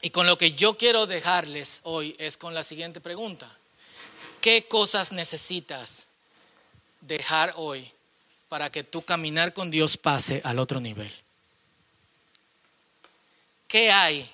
Y 0.03 0.09
con 0.09 0.27
lo 0.27 0.37
que 0.37 0.51
yo 0.51 0.77
quiero 0.77 1.07
dejarles 1.07 1.79
hoy 1.83 2.13
es 2.19 2.35
con 2.35 2.53
la 2.53 2.61
siguiente 2.61 2.99
pregunta. 2.99 3.49
¿Qué 4.41 4.67
cosas 4.67 5.13
necesitas 5.13 6.07
dejar 6.99 7.53
hoy 7.55 7.89
para 8.49 8.69
que 8.69 8.83
tu 8.83 9.01
caminar 9.01 9.53
con 9.53 9.71
Dios 9.71 9.95
pase 9.95 10.41
al 10.43 10.59
otro 10.59 10.81
nivel? 10.81 11.09
¿Qué 13.65 13.91
hay 13.91 14.29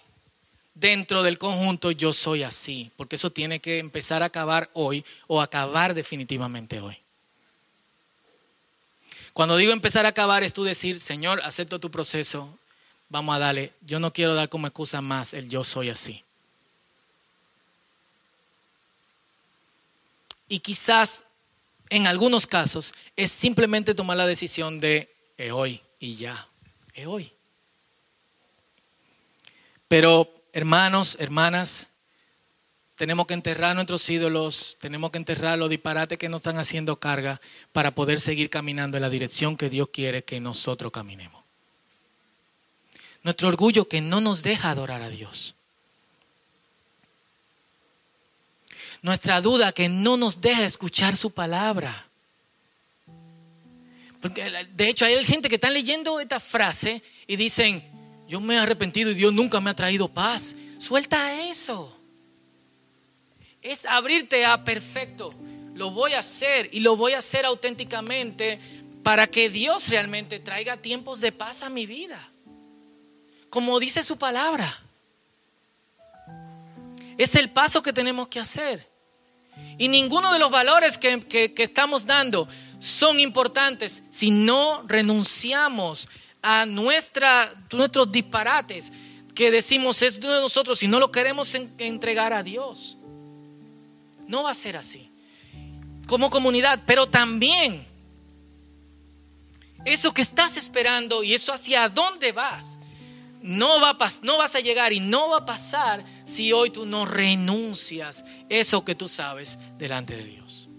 dentro 0.74 1.22
del 1.22 1.38
conjunto 1.38 1.92
yo 1.92 2.14
soy 2.14 2.42
así? 2.42 2.90
Porque 2.98 3.18
eso 3.18 3.30
tiene 3.30 3.60
que 3.60 3.78
empezar 3.78 4.24
a 4.24 4.26
acabar 4.26 4.72
hoy 4.74 5.06
o 5.28 5.40
acabar 5.40 5.94
definitivamente 5.94 6.82
hoy. 6.82 6.98
Cuando 9.34 9.56
digo 9.56 9.72
empezar 9.72 10.08
a 10.08 10.10
acabar 10.10 10.42
es 10.42 10.52
tú 10.52 10.64
decir, 10.64 11.00
Señor, 11.00 11.40
acepto 11.44 11.80
tu 11.80 11.92
proceso, 11.92 12.59
vamos 13.10 13.36
a 13.36 13.40
darle, 13.40 13.74
yo 13.82 14.00
no 14.00 14.14
quiero 14.14 14.36
dar 14.36 14.50
como 14.50 14.68
excusa 14.68 15.02
más 15.02 15.34
el 15.34 15.50
yo 15.50 15.64
soy 15.64 15.90
así. 15.90 16.24
Y 20.48 20.60
quizás 20.60 21.26
en 21.90 22.08
algunos 22.08 22.48
casos 22.48 22.94
es 23.16 23.32
simplemente 23.32 23.94
tomar 23.94 24.18
la 24.18 24.28
decisión 24.28 24.80
de 24.80 25.10
hoy 25.52 25.82
y 26.00 26.16
ya, 26.16 26.48
es 26.94 27.08
hoy. 27.08 27.32
Pero 29.88 30.32
hermanos, 30.54 31.18
hermanas, 31.20 31.88
tenemos 32.96 33.28
que 33.28 33.34
enterrar 33.34 33.76
nuestros 33.76 34.08
ídolos, 34.10 34.78
tenemos 34.82 35.10
que 35.12 35.18
enterrar 35.18 35.58
los 35.58 35.70
disparates 35.70 36.18
que 36.18 36.30
nos 36.30 36.40
están 36.40 36.58
haciendo 36.58 37.00
carga 37.00 37.40
para 37.72 37.96
poder 37.96 38.20
seguir 38.20 38.50
caminando 38.50 38.98
en 38.98 39.02
la 39.02 39.10
dirección 39.10 39.56
que 39.56 39.70
Dios 39.70 39.90
quiere 39.90 40.24
que 40.24 40.40
nosotros 40.40 40.92
caminemos. 40.92 41.39
Nuestro 43.24 43.48
orgullo 43.48 43.88
que 43.88 44.02
no 44.02 44.22
nos 44.22 44.44
deja 44.44 44.70
adorar 44.70 45.02
a 45.02 45.10
Dios. 45.10 45.56
nuestra 49.02 49.42
duda 49.42 49.72
que 49.72 49.90
no 49.90 50.18
nos 50.18 50.42
deja 50.42 50.66
escuchar 50.66 51.16
su 51.16 51.32
palabra. 51.32 52.08
Porque 54.22 54.50
de 54.74 54.90
hecho 54.90 55.06
hay 55.06 55.24
gente 55.24 55.48
que 55.48 55.56
está 55.56 55.70
leyendo 55.70 56.20
esta 56.20 56.40
frase 56.40 57.02
y 57.26 57.36
dicen, 57.38 57.84
yo 58.28 58.42
me 58.42 58.56
he 58.56 58.58
arrepentido 58.58 59.12
y 59.12 59.16
Dios 59.16 59.34
nunca 59.34 59.62
me 59.62 59.70
ha 59.70 59.76
traído 59.76 60.10
paz. 60.10 60.56
Suelta 60.78 61.42
eso. 61.44 61.96
Es 63.62 63.86
abrirte 63.86 64.46
a 64.46 64.64
perfecto. 64.64 65.34
Lo 65.74 65.92
voy 65.92 66.14
a 66.14 66.20
hacer 66.20 66.70
y 66.74 66.82
lo 66.82 66.98
voy 66.98 67.14
a 67.14 67.20
hacer 67.20 67.46
auténticamente 67.46 68.60
para 69.04 69.28
que 69.28 69.50
Dios 69.50 69.88
realmente 69.88 70.40
traiga 70.40 70.76
tiempos 70.76 71.22
de 71.22 71.32
paz 71.32 71.64
a 71.64 71.70
mi 71.70 71.86
vida. 71.86 72.29
Como 73.50 73.80
dice 73.80 74.04
su 74.04 74.18
palabra. 74.18 74.82
Es 77.18 77.36
el 77.36 77.50
paso 77.50 77.82
que 77.84 77.92
tenemos 77.92 78.28
que 78.28 78.40
hacer. 78.40 78.88
Y 79.78 79.88
ninguno 79.88 80.32
de 80.32 80.40
los 80.40 80.52
valores 80.52 80.98
que, 80.98 81.54
estamos 81.58 82.06
dando 82.06 82.48
son 82.80 83.20
importantes 83.20 84.04
si 84.10 84.32
no 84.32 84.84
renunciamos 84.88 86.08
a 86.42 86.66
nuestra, 86.66 87.54
nuestros 87.72 88.10
disparates 88.12 88.92
que 89.36 89.52
decimos 89.52 90.02
es 90.02 90.20
de 90.20 90.28
nosotros 90.28 90.82
y 90.84 90.88
no 90.88 91.00
lo 91.00 91.12
queremos 91.12 91.54
entregar 91.56 92.34
a 92.34 92.44
Dios. 92.44 92.98
No 94.28 94.44
va 94.44 94.52
a 94.52 94.54
ser 94.54 94.78
así. 94.78 95.10
Como 96.08 96.30
comunidad, 96.30 96.82
pero 96.86 97.10
también 97.10 97.86
eso 99.86 100.14
que 100.14 100.22
estás 100.22 100.58
esperando 100.58 101.24
y 101.24 101.34
eso 101.34 101.54
hacia 101.54 101.90
dónde 101.90 102.32
vas 102.32 102.79
no, 103.42 103.80
va 103.80 103.98
no 104.24 104.38
vas 104.38 104.56
a 104.56 104.60
llegar 104.60 104.94
y 104.94 105.00
no 105.00 105.30
va 105.30 105.38
a 105.38 105.46
pasar 105.46 106.04
si 106.26 106.52
hoy 106.52 106.70
tú 106.70 106.86
no 106.86 107.06
renuncias 107.06 108.26
eso 108.50 108.84
que 108.84 108.96
tú 108.96 109.08
sabes 109.08 109.58
delante 109.78 110.16
de 110.16 110.24
Dios. 110.24 110.70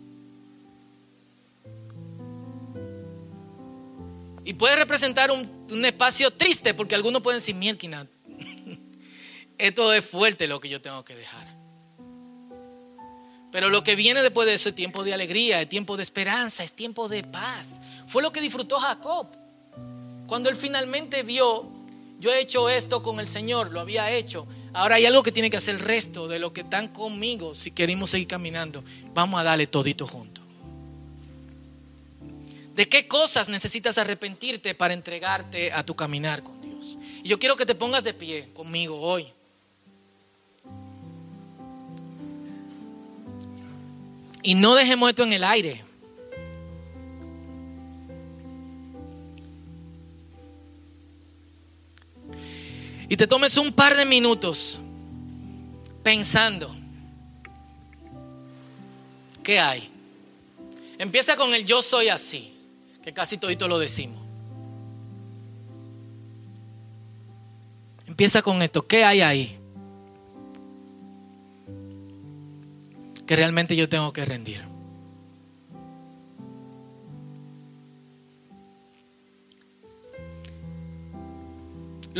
Y 4.45 4.55
puede 4.55 4.77
representar 4.77 5.31
un, 5.31 5.85
espacio 5.85 6.33
triste 6.33 6.75
porque 6.75 6.95
algunos 6.95 7.23
pueden 7.23 7.39
decir, 7.39 7.55
Mielkina, 7.55 8.07
esto 9.59 9.93
es 9.93 10.05
fuerte 10.05 10.49
lo 10.49 10.61
que 10.61 10.69
yo 10.69 10.81
tengo 10.81 11.05
que 11.05 11.15
dejar. 11.15 11.47
Pero 13.53 13.69
lo 13.69 13.83
que 13.83 13.97
viene 13.97 14.23
después 14.23 14.47
de 14.47 14.55
eso 14.55 14.69
es 14.69 14.75
tiempo 14.75 15.03
de 15.03 15.15
alegría, 15.15 15.61
es 15.61 15.69
tiempo 15.69 15.97
de 15.97 16.03
esperanza, 16.03 16.63
es 16.65 16.73
tiempo 16.73 17.09
de 17.09 17.23
paz. 17.25 17.81
Fue 18.07 18.23
lo 18.23 18.33
que 18.33 18.41
disfrutó 18.41 18.79
Jacob. 18.79 19.29
Cuando 20.27 20.49
él 20.49 20.57
finalmente 20.57 21.23
vio 21.23 21.80
yo 22.21 22.31
he 22.31 22.41
hecho 22.41 22.69
esto 22.69 23.03
con 23.03 23.19
el 23.19 23.27
Señor, 23.27 23.73
lo 23.73 23.81
había 23.81 24.11
hecho. 24.13 24.47
Ahora 24.75 24.97
hay 24.97 25.07
algo 25.07 25.23
que 25.23 25.33
tiene 25.33 25.49
que 25.49 25.57
hacer 25.57 25.77
el 25.77 25.81
resto 25.81 26.29
de 26.29 26.39
los 26.39 26.53
que 26.53 26.61
están 26.61 26.89
conmigo 26.89 27.55
si 27.55 27.71
queremos 27.71 28.11
seguir 28.11 28.29
caminando. 28.29 28.85
Vamos 29.15 29.41
a 29.41 29.43
darle 29.43 29.67
todito 29.67 30.07
junto. 30.07 30.43
¿De 32.75 32.89
qué 32.89 33.09
cosas 33.09 33.49
necesitas 33.49 33.97
arrepentirte 33.97 34.75
para 34.75 34.93
entregarte 34.95 35.73
a 35.73 35.83
tu 35.83 35.97
caminar 35.97 36.43
con 36.43 36.61
Dios? 36.61 36.99
Y 37.25 37.29
yo 37.29 37.39
quiero 37.39 37.57
que 37.57 37.67
te 37.67 37.75
pongas 37.75 38.05
de 38.05 38.13
pie 38.13 38.51
conmigo 38.53 39.01
hoy. 39.01 39.27
Y 44.43 44.55
no 44.55 44.75
dejemos 44.75 45.09
esto 45.09 45.23
en 45.23 45.33
el 45.33 45.45
aire. 45.45 45.90
Y 53.11 53.17
te 53.17 53.27
tomes 53.27 53.57
un 53.57 53.73
par 53.73 53.97
de 53.97 54.07
minutos 54.07 54.79
pensando, 56.05 56.73
¿qué 59.43 59.59
hay? 59.59 59.91
Empieza 60.97 61.37
con 61.37 61.53
el 61.53 61.67
yo 61.67 61.83
soy 61.83 62.09
así, 62.09 62.55
que 63.03 63.13
casi 63.13 63.37
todito 63.37 63.67
lo 63.67 63.81
decimos. 63.81 64.21
Empieza 68.07 68.43
con 68.43 68.63
esto, 68.63 68.87
¿qué 68.87 69.05
hay 69.05 69.23
ahí? 69.23 69.59
Que 73.27 73.35
realmente 73.35 73.75
yo 73.75 73.89
tengo 73.89 74.13
que 74.13 74.25
rendir. 74.25 74.70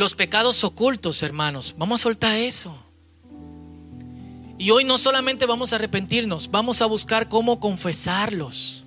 Los 0.01 0.15
pecados 0.15 0.63
ocultos, 0.63 1.21
hermanos. 1.21 1.75
Vamos 1.77 2.01
a 2.01 2.03
soltar 2.03 2.35
eso. 2.35 2.75
Y 4.57 4.71
hoy 4.71 4.83
no 4.83 4.97
solamente 4.97 5.45
vamos 5.45 5.71
a 5.71 5.75
arrepentirnos, 5.75 6.49
vamos 6.49 6.81
a 6.81 6.87
buscar 6.87 7.29
cómo 7.29 7.59
confesarlos. 7.59 8.83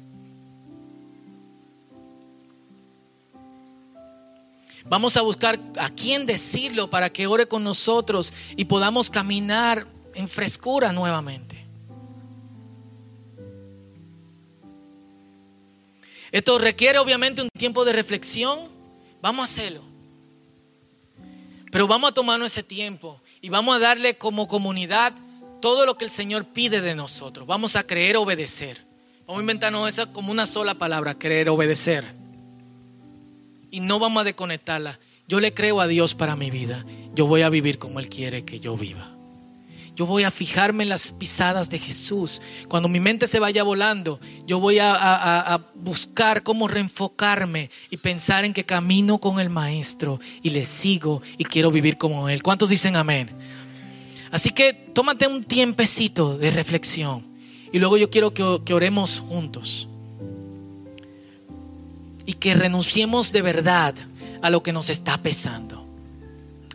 Vamos 4.87 5.17
a 5.17 5.23
buscar 5.23 5.59
a 5.79 5.89
quién 5.89 6.27
decirlo 6.27 6.91
para 6.91 7.09
que 7.11 7.29
ore 7.29 7.47
con 7.47 7.63
nosotros 7.63 8.33
y 8.57 8.65
podamos 8.65 9.09
caminar 9.09 9.87
en 10.15 10.29
frescura 10.29 10.93
nuevamente. 10.93 11.65
Esto 16.33 16.59
requiere 16.59 16.99
obviamente 16.99 17.41
un 17.41 17.49
tiempo 17.57 17.85
de 17.85 17.93
reflexión 17.93 18.75
Vamos 19.25 19.41
a 19.41 19.45
hacerlo. 19.45 19.94
Pero 21.75 21.89
vamos 21.89 22.11
a 22.11 22.15
tomarnos 22.15 22.53
ese 22.53 22.63
tiempo 22.63 23.21
y 23.41 23.49
vamos 23.49 23.75
a 23.75 23.81
darle 23.81 24.17
como 24.17 24.47
comunidad 24.47 25.13
todo 25.61 25.87
lo 25.87 25.99
que 25.99 26.05
el 26.05 26.11
Señor 26.13 26.45
pide 26.45 26.81
de 26.81 26.95
nosotros. 26.95 27.49
Vamos 27.49 27.75
a 27.75 27.85
creer, 27.85 28.17
obedecer. 28.17 28.81
Vamos 29.27 29.41
a 29.41 29.43
inventarnos 29.43 29.89
esa 29.89 30.07
como 30.07 30.31
una 30.31 30.47
sola 30.47 30.75
palabra, 30.77 31.19
creer, 31.19 31.49
obedecer. 31.49 32.05
Y 33.73 33.81
no 33.81 33.99
vamos 33.99 34.21
a 34.21 34.25
desconectarla. 34.25 35.01
Yo 35.27 35.41
le 35.41 35.53
creo 35.53 35.81
a 35.81 35.89
Dios 35.89 36.15
para 36.15 36.37
mi 36.37 36.49
vida. 36.49 36.87
Yo 37.13 37.27
voy 37.27 37.43
a 37.43 37.49
vivir 37.49 37.79
como 37.79 37.99
Él 37.99 38.09
quiere 38.09 38.45
que 38.45 38.61
yo 38.61 38.77
viva. 38.77 39.11
Yo 39.95 40.07
voy 40.07 40.25
a 40.25 40.31
fijarme 40.33 40.83
en 40.83 40.89
las 40.89 41.13
pisadas 41.13 41.71
de 41.71 41.79
Jesús. 41.79 42.43
Cuando 42.69 42.89
mi 42.89 42.99
mente 42.99 43.29
se 43.29 43.39
vaya 43.39 43.63
volando, 43.63 44.19
yo 44.45 44.59
voy 44.59 44.79
a, 44.81 45.61
buscar 45.77 46.43
cómo 46.43 46.67
reenfocarme 46.67 47.71
y 47.91 47.99
pensar 47.99 48.45
en 48.45 48.53
que 48.53 48.65
camino 48.65 49.19
con 49.19 49.39
el 49.39 49.51
Maestro 49.51 50.19
y 50.43 50.51
le 50.51 50.65
sigo 50.65 51.23
y 51.39 51.45
quiero 51.45 51.71
vivir 51.71 51.97
como 51.97 52.29
Él. 52.29 52.43
¿Cuántos 52.43 52.71
dicen 52.71 52.97
amén? 52.97 53.31
Así 54.33 54.51
que 54.51 54.73
tómate 54.73 55.29
un 55.29 55.45
tiempecito 55.45 56.39
de 56.39 56.51
reflexión 56.51 57.25
y 57.73 57.79
luego 57.79 57.97
yo 57.97 58.11
quiero 58.11 58.35
que, 58.35 58.63
que 58.65 58.75
oremos 58.75 59.21
juntos 59.21 59.87
y 62.27 62.33
que 62.33 62.55
renunciemos 62.55 63.31
de 63.31 63.43
verdad 63.43 63.95
a 64.43 64.51
lo 64.51 64.61
que 64.63 64.73
nos 64.73 64.91
está 64.91 65.23
pesando. 65.23 65.87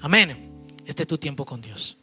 Amén. 0.01 0.37
Este 0.85 1.03
es 1.03 1.07
tu 1.07 1.17
tiempo 1.17 1.45
con 1.45 1.61
Dios. 1.61 1.98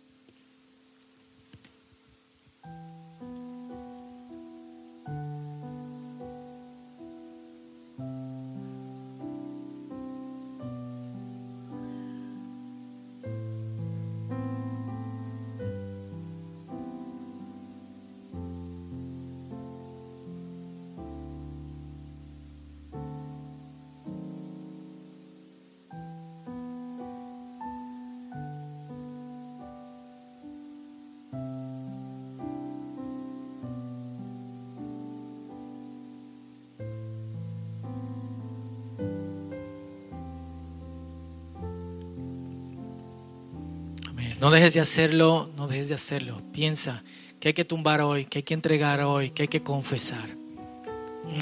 No 44.47 44.53
dejes 44.53 44.75
de 44.75 44.81
hacerlo, 44.81 45.51
no 45.57 45.67
dejes 45.67 45.89
de 45.89 45.97
hacerlo. 45.97 46.41
Piensa 46.53 47.03
que 47.41 47.49
hay 47.49 47.55
que 47.55 47.65
tumbar 47.65 48.01
hoy, 48.01 48.27
que 48.27 48.39
hay 48.39 48.43
que 48.45 48.55
entregar 48.55 49.01
hoy, 49.01 49.31
que 49.31 49.43
hay 49.43 49.49
que 49.49 49.65
confesar. 49.65 50.29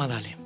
dale. 0.08 0.43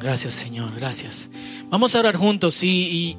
Gracias, 0.00 0.34
Señor, 0.34 0.72
gracias. 0.76 1.28
Vamos 1.70 1.94
a 1.94 1.98
orar 1.98 2.14
juntos 2.14 2.62
y, 2.62 3.16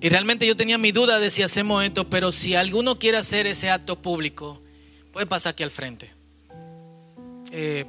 realmente 0.00 0.46
yo 0.46 0.56
tenía 0.56 0.78
mi 0.78 0.90
duda 0.90 1.20
de 1.20 1.30
si 1.30 1.42
hacemos 1.42 1.84
esto, 1.84 2.08
pero 2.10 2.32
si 2.32 2.56
alguno 2.56 2.98
quiere 2.98 3.18
hacer 3.18 3.46
ese 3.46 3.70
acto 3.70 4.00
público, 4.00 4.60
puede 5.12 5.26
pasar 5.26 5.52
aquí 5.52 5.62
al 5.62 5.70
frente. 5.70 6.10
Eh, 7.52 7.84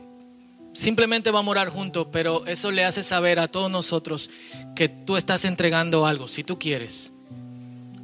simplemente 0.73 1.31
vamos 1.31 1.47
a 1.47 1.61
orar 1.61 1.69
juntos, 1.69 2.07
pero 2.11 2.45
eso 2.45 2.69
le 2.69 2.85
hace 2.85 3.01
saber 3.01 3.39
a 3.39 3.47
todos 3.47 3.71
nosotros 3.71 4.29
que 4.75 4.87
tú 4.87 5.17
estás 5.17 5.43
entregando 5.43 6.05
algo, 6.05 6.27
si 6.27 6.43
tú 6.43 6.59
quieres. 6.59 7.11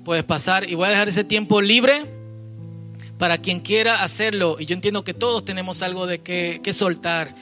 Puedes 0.04 0.24
pasar 0.24 0.68
y 0.68 0.74
voy 0.74 0.88
a 0.88 0.92
dejar 0.92 1.10
ese 1.10 1.24
tiempo 1.24 1.62
libre 1.62 2.04
para 3.20 3.38
quien 3.38 3.60
quiera 3.60 4.02
hacerlo. 4.02 4.58
Y 4.60 4.66
yo 4.66 4.74
entiendo 4.74 5.04
que 5.04 5.14
todos 5.14 5.46
tenemos 5.46 5.84
algo 5.84 6.08
de 6.08 6.20
que, 6.22 6.62
que 6.64 6.74
soltar, 6.74 7.36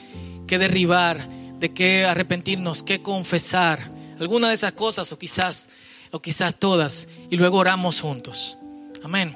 que 0.46 0.58
derribar 0.58 1.35
de 1.58 1.72
qué 1.72 2.04
arrepentirnos, 2.04 2.82
qué 2.82 3.02
confesar, 3.02 3.90
alguna 4.18 4.48
de 4.48 4.54
esas 4.54 4.72
cosas 4.72 5.10
o 5.12 5.18
quizás 5.18 5.68
o 6.12 6.20
quizás 6.20 6.54
todas 6.54 7.08
y 7.30 7.36
luego 7.36 7.58
oramos 7.58 8.00
juntos. 8.00 8.56
Amén. 9.02 9.34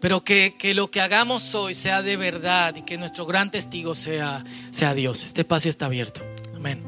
Pero 0.00 0.22
que, 0.22 0.54
que, 0.58 0.74
lo 0.74 0.90
que 0.90 1.00
hagamos 1.00 1.54
hoy 1.54 1.74
sea 1.74 2.02
de 2.02 2.16
verdad 2.16 2.74
y 2.76 2.82
que 2.82 2.98
nuestro 2.98 3.26
gran 3.26 3.50
testigo 3.50 3.94
sea, 3.94 4.44
sea 4.70 4.94
Dios. 4.94 5.24
Este 5.24 5.40
espacio 5.40 5.70
está 5.70 5.86
abierto. 5.86 6.22
Amén. 6.54 6.87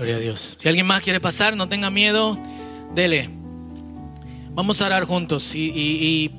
Gloria 0.00 0.16
a 0.16 0.18
Dios. 0.18 0.56
Si 0.58 0.66
alguien 0.66 0.86
más 0.86 1.02
quiere 1.02 1.20
pasar, 1.20 1.54
no 1.54 1.68
tenga 1.68 1.90
miedo, 1.90 2.38
dele. 2.94 3.28
Vamos 4.54 4.80
a 4.80 4.86
orar 4.86 5.04
juntos 5.04 5.54
y, 5.54 6.30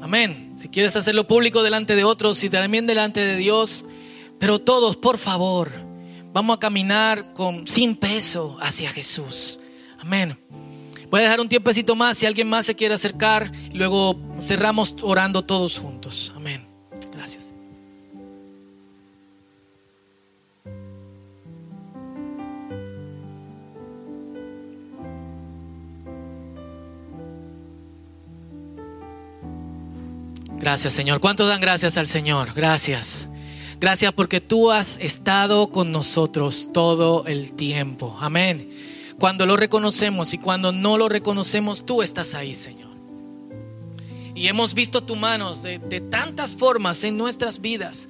amén. 0.00 0.54
Si 0.56 0.68
quieres 0.68 0.96
hacerlo 0.96 1.28
público 1.28 1.62
delante 1.62 1.94
de 1.94 2.02
otros 2.02 2.42
y 2.42 2.50
también 2.50 2.88
delante 2.88 3.20
de 3.20 3.36
Dios, 3.36 3.84
pero 4.40 4.58
todos, 4.58 4.96
por 4.96 5.16
favor, 5.16 5.70
vamos 6.32 6.56
a 6.56 6.58
caminar 6.58 7.32
con 7.34 7.68
sin 7.68 7.94
peso 7.94 8.58
hacia 8.60 8.90
Jesús. 8.90 9.60
Amén. 10.00 10.36
Voy 11.08 11.20
a 11.20 11.22
dejar 11.22 11.38
un 11.38 11.48
tiempecito 11.48 11.94
más 11.94 12.18
si 12.18 12.26
alguien 12.26 12.48
más 12.48 12.66
se 12.66 12.74
quiere 12.74 12.94
acercar. 12.94 13.52
Y 13.72 13.78
luego 13.78 14.20
cerramos 14.40 14.96
orando 15.02 15.44
todos 15.44 15.78
juntos. 15.78 16.32
Amén. 16.34 16.71
Gracias, 30.62 30.92
Señor. 30.92 31.18
¿Cuántos 31.18 31.48
dan 31.48 31.60
gracias 31.60 31.98
al 31.98 32.06
Señor? 32.06 32.54
Gracias. 32.54 33.28
Gracias 33.80 34.12
porque 34.12 34.40
tú 34.40 34.70
has 34.70 34.96
estado 35.00 35.72
con 35.72 35.90
nosotros 35.90 36.68
todo 36.72 37.26
el 37.26 37.54
tiempo. 37.54 38.16
Amén. 38.20 38.70
Cuando 39.18 39.44
lo 39.44 39.56
reconocemos 39.56 40.32
y 40.34 40.38
cuando 40.38 40.70
no 40.70 40.98
lo 40.98 41.08
reconocemos, 41.08 41.84
tú 41.84 42.00
estás 42.00 42.34
ahí, 42.34 42.54
Señor. 42.54 42.92
Y 44.36 44.46
hemos 44.46 44.72
visto 44.74 45.02
tu 45.02 45.16
manos 45.16 45.64
de, 45.64 45.80
de 45.80 46.00
tantas 46.00 46.52
formas 46.52 47.02
en 47.02 47.18
nuestras 47.18 47.60
vidas. 47.60 48.06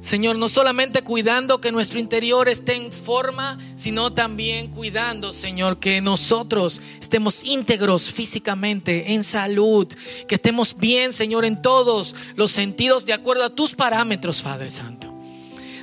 Señor, 0.00 0.36
no 0.36 0.48
solamente 0.48 1.02
cuidando 1.02 1.60
que 1.60 1.72
nuestro 1.72 1.98
interior 1.98 2.48
esté 2.48 2.76
en 2.76 2.92
forma, 2.92 3.58
sino 3.74 4.12
también 4.12 4.70
cuidando, 4.70 5.32
Señor, 5.32 5.80
que 5.80 6.00
nosotros 6.00 6.80
estemos 7.00 7.42
íntegros 7.42 8.12
físicamente, 8.12 9.12
en 9.12 9.24
salud, 9.24 9.88
que 10.28 10.36
estemos 10.36 10.76
bien, 10.76 11.12
Señor, 11.12 11.44
en 11.44 11.60
todos 11.60 12.14
los 12.36 12.52
sentidos, 12.52 13.06
de 13.06 13.12
acuerdo 13.12 13.44
a 13.44 13.50
tus 13.50 13.74
parámetros, 13.74 14.40
Padre 14.40 14.68
Santo. 14.68 15.12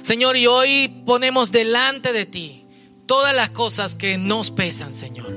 Señor, 0.01 0.37
y 0.37 0.47
hoy 0.47 1.03
ponemos 1.05 1.51
delante 1.51 2.13
de 2.13 2.25
ti 2.25 2.63
todas 3.05 3.35
las 3.35 3.49
cosas 3.49 3.95
que 3.95 4.17
nos 4.17 4.49
pesan, 4.49 4.93
Señor. 4.95 5.27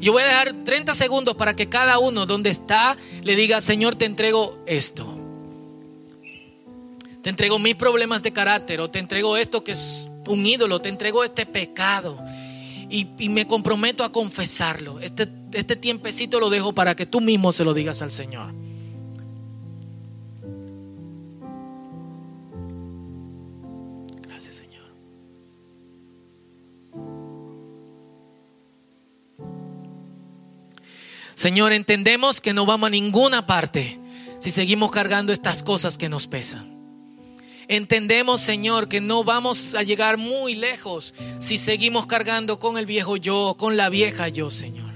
Yo 0.00 0.12
voy 0.12 0.22
a 0.22 0.26
dejar 0.26 0.52
30 0.64 0.94
segundos 0.94 1.36
para 1.36 1.54
que 1.54 1.68
cada 1.68 1.98
uno 2.00 2.26
donde 2.26 2.50
está 2.50 2.96
le 3.22 3.36
diga, 3.36 3.60
Señor, 3.60 3.94
te 3.94 4.04
entrego 4.04 4.62
esto 4.66 5.05
te 7.26 7.30
entrego 7.30 7.58
mis 7.58 7.74
problemas 7.74 8.22
de 8.22 8.32
carácter 8.32 8.80
o 8.80 8.88
te 8.88 9.00
entrego 9.00 9.36
esto 9.36 9.64
que 9.64 9.72
es 9.72 10.08
un 10.28 10.46
ídolo, 10.46 10.80
te 10.80 10.90
entrego 10.90 11.24
este 11.24 11.44
pecado 11.44 12.22
y, 12.88 13.04
me 13.28 13.48
comprometo 13.48 14.04
a 14.04 14.12
confesarlo. 14.12 15.00
Este, 15.00 15.28
este 15.52 15.74
tiempecito 15.74 16.38
lo 16.38 16.50
dejo 16.50 16.72
para 16.72 16.94
que 16.94 17.04
tú 17.04 17.20
mismo 17.20 17.50
se 17.50 17.64
lo 17.64 17.74
digas 17.74 18.00
al 18.00 18.12
Señor. 18.12 18.54
Gracias 24.22 24.54
Señor. 24.54 24.86
Señor, 31.34 31.72
entendemos 31.72 32.40
que 32.40 32.54
no 32.54 32.66
vamos 32.66 32.86
a 32.86 32.90
ninguna 32.90 33.48
parte 33.48 33.98
si 34.38 34.52
seguimos 34.52 34.92
cargando 34.92 35.32
estas 35.32 35.64
cosas 35.64 35.98
que 35.98 36.08
nos 36.08 36.28
pesan. 36.28 36.75
Entendemos, 37.68 38.40
Señor, 38.40 38.88
que 38.88 39.00
no 39.00 39.24
vamos 39.24 39.74
a 39.74 39.82
llegar 39.82 40.18
muy 40.18 40.54
lejos 40.54 41.14
si 41.40 41.58
seguimos 41.58 42.06
cargando 42.06 42.58
con 42.58 42.78
el 42.78 42.86
viejo 42.86 43.16
yo, 43.16 43.56
con 43.58 43.76
la 43.76 43.88
vieja 43.88 44.28
yo, 44.28 44.50
Señor. 44.50 44.86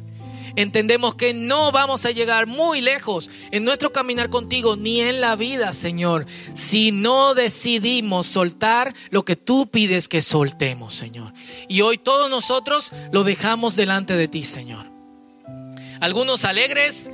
Entendemos 0.56 1.14
que 1.14 1.32
no 1.32 1.72
vamos 1.72 2.04
a 2.04 2.10
llegar 2.10 2.46
muy 2.46 2.80
lejos 2.80 3.30
en 3.50 3.64
nuestro 3.64 3.92
caminar 3.92 4.30
contigo 4.30 4.76
ni 4.76 5.00
en 5.00 5.20
la 5.20 5.36
vida, 5.36 5.72
Señor, 5.72 6.26
si 6.54 6.92
no 6.92 7.34
decidimos 7.34 8.26
soltar 8.26 8.94
lo 9.10 9.24
que 9.24 9.36
tú 9.36 9.68
pides 9.68 10.08
que 10.08 10.20
soltemos, 10.20 10.94
Señor. 10.94 11.32
Y 11.68 11.80
hoy 11.82 11.98
todos 11.98 12.30
nosotros 12.30 12.90
lo 13.12 13.24
dejamos 13.24 13.76
delante 13.76 14.16
de 14.16 14.28
ti, 14.28 14.44
Señor. 14.44 14.86
Algunos 16.00 16.44
alegres, 16.44 17.10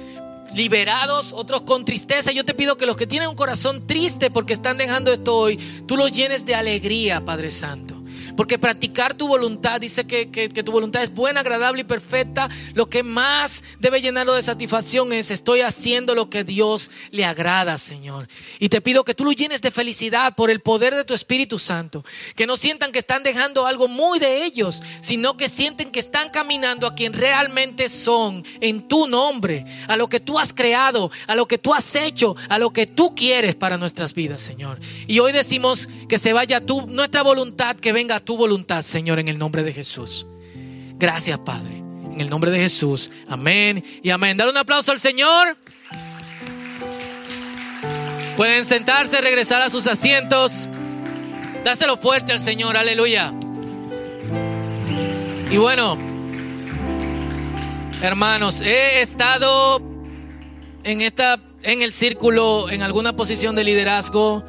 liberados, 0.57 1.33
otros 1.33 1.63
con 1.63 1.85
tristeza. 1.85 2.33
Yo 2.33 2.45
te 2.45 2.55
pido 2.55 2.77
que 2.77 2.87
los 2.87 2.97
que 2.97 3.07
tienen 3.07 3.29
un 3.29 3.37
corazón 3.37 3.87
triste 3.87 4.31
porque 4.31 4.55
están 4.55 4.79
dejando 4.79 5.13
esto 5.13 5.37
hoy, 5.37 5.57
tú 5.87 5.97
los 5.97 6.11
llenes 6.11 6.47
de 6.47 6.55
alegría, 6.55 7.25
Padre 7.25 7.51
Santo. 7.51 7.96
Porque 8.37 8.59
practicar 8.59 9.15
tu 9.15 9.29
voluntad, 9.29 9.81
dice 9.81 10.07
que, 10.07 10.27
tu 10.65 10.73
voluntad 10.73 11.03
es 11.03 11.13
buena, 11.15 11.41
agradable 11.41 11.83
y 11.83 11.85
perfecta. 11.85 12.49
Lo 12.75 12.89
que 12.91 13.03
más 13.03 13.65
debe 13.81 14.01
llenarlo 14.01 14.35
de 14.35 14.43
satisfacción 14.43 15.13
es 15.13 15.31
estoy 15.31 15.61
haciendo 15.61 16.15
lo 16.15 16.31
que 16.31 16.45
Dios 16.45 16.91
le 17.11 17.25
agrada, 17.25 17.79
Señor. 17.79 18.29
Y 18.59 18.69
te 18.69 18.81
pido 18.81 19.05
que 19.05 19.15
tú 19.15 19.25
lo 19.25 19.33
llenes 19.33 19.63
de 19.63 19.71
felicidad 19.71 20.35
por 20.35 20.51
el 20.51 20.61
poder 20.61 20.95
de 20.95 21.05
tu 21.05 21.15
Espíritu 21.15 21.59
Santo. 21.59 22.05
Que 22.35 22.47
no 22.47 22.57
sientan 22.57 22.93
que 22.93 22.99
están 22.99 23.23
dejando 23.23 23.67
algo 23.67 23.89
muy 23.89 24.19
de 24.19 24.45
ellos, 24.45 24.83
sino 25.01 25.37
que 25.37 25.49
sienten 25.49 25.91
que 25.91 26.01
están 26.01 26.31
caminando 26.31 26.87
a 26.87 26.95
quien 26.95 27.13
realmente 27.13 27.89
son 27.89 28.45
en 28.61 28.89
tu 28.89 29.07
nombre, 29.07 29.65
a 29.89 29.97
lo 29.97 30.09
que 30.09 30.21
tú 30.21 30.39
has 30.39 30.53
creado, 30.53 31.11
a 31.27 31.35
lo 31.35 31.47
que 31.47 31.59
tú 31.59 31.75
has 31.75 31.95
hecho, 31.97 32.37
a 32.49 32.59
lo 32.59 32.73
que 32.73 32.87
tú 32.87 33.15
quieres 33.15 33.55
para 33.55 33.79
nuestras 33.79 34.15
vidas, 34.15 34.41
Señor. 34.41 34.79
Y 35.07 35.19
hoy 35.19 35.33
decimos 35.33 35.89
que 36.09 36.19
se 36.19 36.33
vaya 36.33 36.61
tu, 36.61 36.87
nuestra 36.87 37.23
voluntad, 37.23 37.77
que 37.77 37.93
venga 37.93 38.21
tu 38.27 38.37
voluntad, 38.37 38.83
Señor, 38.83 39.19
en 39.19 39.29
el 39.29 39.39
nombre 39.39 39.63
de 39.63 39.73
Jesús. 39.73 40.27
Gracias, 40.99 41.39
Padre. 41.39 41.77
En 42.13 42.21
el 42.21 42.29
nombre 42.29 42.51
de 42.51 42.59
Jesús. 42.59 43.11
Amén 43.27 43.83
y 44.03 44.11
amén. 44.11 44.37
Dale 44.37 44.51
un 44.51 44.59
aplauso 44.59 44.93
al 44.93 45.01
Señor. 45.01 45.57
Pueden 48.37 48.67
sentarse, 48.67 49.19
regresar 49.23 49.63
a 49.63 49.71
sus 49.71 49.87
asientos. 49.87 50.69
Dáselo 51.65 51.97
fuerte 51.97 52.33
al 52.33 52.41
Señor. 52.41 52.77
Aleluya. 52.77 53.33
Y 55.51 55.57
bueno, 55.57 55.97
hermanos, 58.03 58.61
he 58.61 59.01
estado 59.01 59.81
en 60.85 61.01
esta 61.01 61.41
en 61.63 61.83
el 61.83 61.93
círculo 61.93 62.71
en 62.71 62.83
alguna 62.83 63.17
posición 63.17 63.57
de 63.57 63.65
liderazgo 63.65 64.45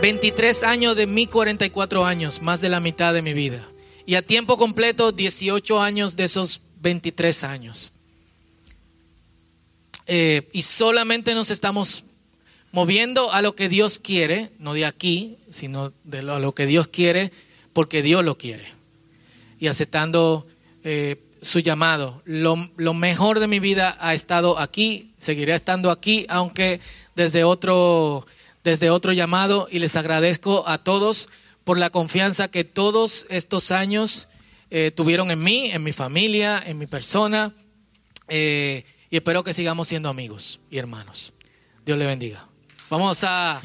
23 0.00 0.62
años 0.62 0.94
de 0.94 1.06
mi 1.08 1.26
44 1.26 2.04
años, 2.04 2.40
más 2.40 2.60
de 2.60 2.68
la 2.68 2.78
mitad 2.78 3.12
de 3.12 3.22
mi 3.22 3.32
vida. 3.32 3.66
Y 4.06 4.14
a 4.14 4.22
tiempo 4.22 4.56
completo, 4.56 5.10
18 5.10 5.80
años 5.80 6.14
de 6.14 6.24
esos 6.24 6.60
23 6.80 7.44
años. 7.44 7.90
Eh, 10.06 10.48
y 10.52 10.62
solamente 10.62 11.34
nos 11.34 11.50
estamos 11.50 12.04
moviendo 12.70 13.32
a 13.32 13.42
lo 13.42 13.56
que 13.56 13.68
Dios 13.68 13.98
quiere, 13.98 14.50
no 14.58 14.72
de 14.72 14.86
aquí, 14.86 15.36
sino 15.50 15.92
de 16.04 16.22
lo, 16.22 16.36
a 16.36 16.38
lo 16.38 16.54
que 16.54 16.66
Dios 16.66 16.88
quiere, 16.88 17.32
porque 17.72 18.00
Dios 18.00 18.24
lo 18.24 18.38
quiere. 18.38 18.72
Y 19.58 19.66
aceptando 19.66 20.46
eh, 20.84 21.20
su 21.42 21.58
llamado. 21.58 22.22
Lo, 22.24 22.70
lo 22.76 22.94
mejor 22.94 23.40
de 23.40 23.48
mi 23.48 23.58
vida 23.58 23.96
ha 24.00 24.14
estado 24.14 24.58
aquí, 24.60 25.12
seguiré 25.16 25.54
estando 25.54 25.90
aquí, 25.90 26.24
aunque 26.28 26.80
desde 27.16 27.42
otro 27.42 28.26
desde 28.68 28.90
otro 28.90 29.14
llamado 29.14 29.66
y 29.70 29.78
les 29.78 29.96
agradezco 29.96 30.68
a 30.68 30.76
todos 30.76 31.30
por 31.64 31.78
la 31.78 31.88
confianza 31.88 32.48
que 32.48 32.64
todos 32.64 33.24
estos 33.30 33.70
años 33.70 34.28
eh, 34.70 34.90
tuvieron 34.94 35.30
en 35.30 35.42
mí, 35.42 35.70
en 35.70 35.82
mi 35.82 35.92
familia, 35.92 36.62
en 36.66 36.76
mi 36.76 36.86
persona. 36.86 37.54
Eh, 38.28 38.84
y 39.08 39.16
espero 39.16 39.42
que 39.42 39.54
sigamos 39.54 39.88
siendo 39.88 40.10
amigos 40.10 40.60
y 40.70 40.76
hermanos. 40.76 41.32
Dios 41.86 41.98
le 41.98 42.04
bendiga. 42.04 42.44
Vamos 42.90 43.24
a 43.24 43.62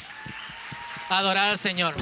adorar 1.10 1.50
al 1.50 1.58
Señor. 1.58 1.96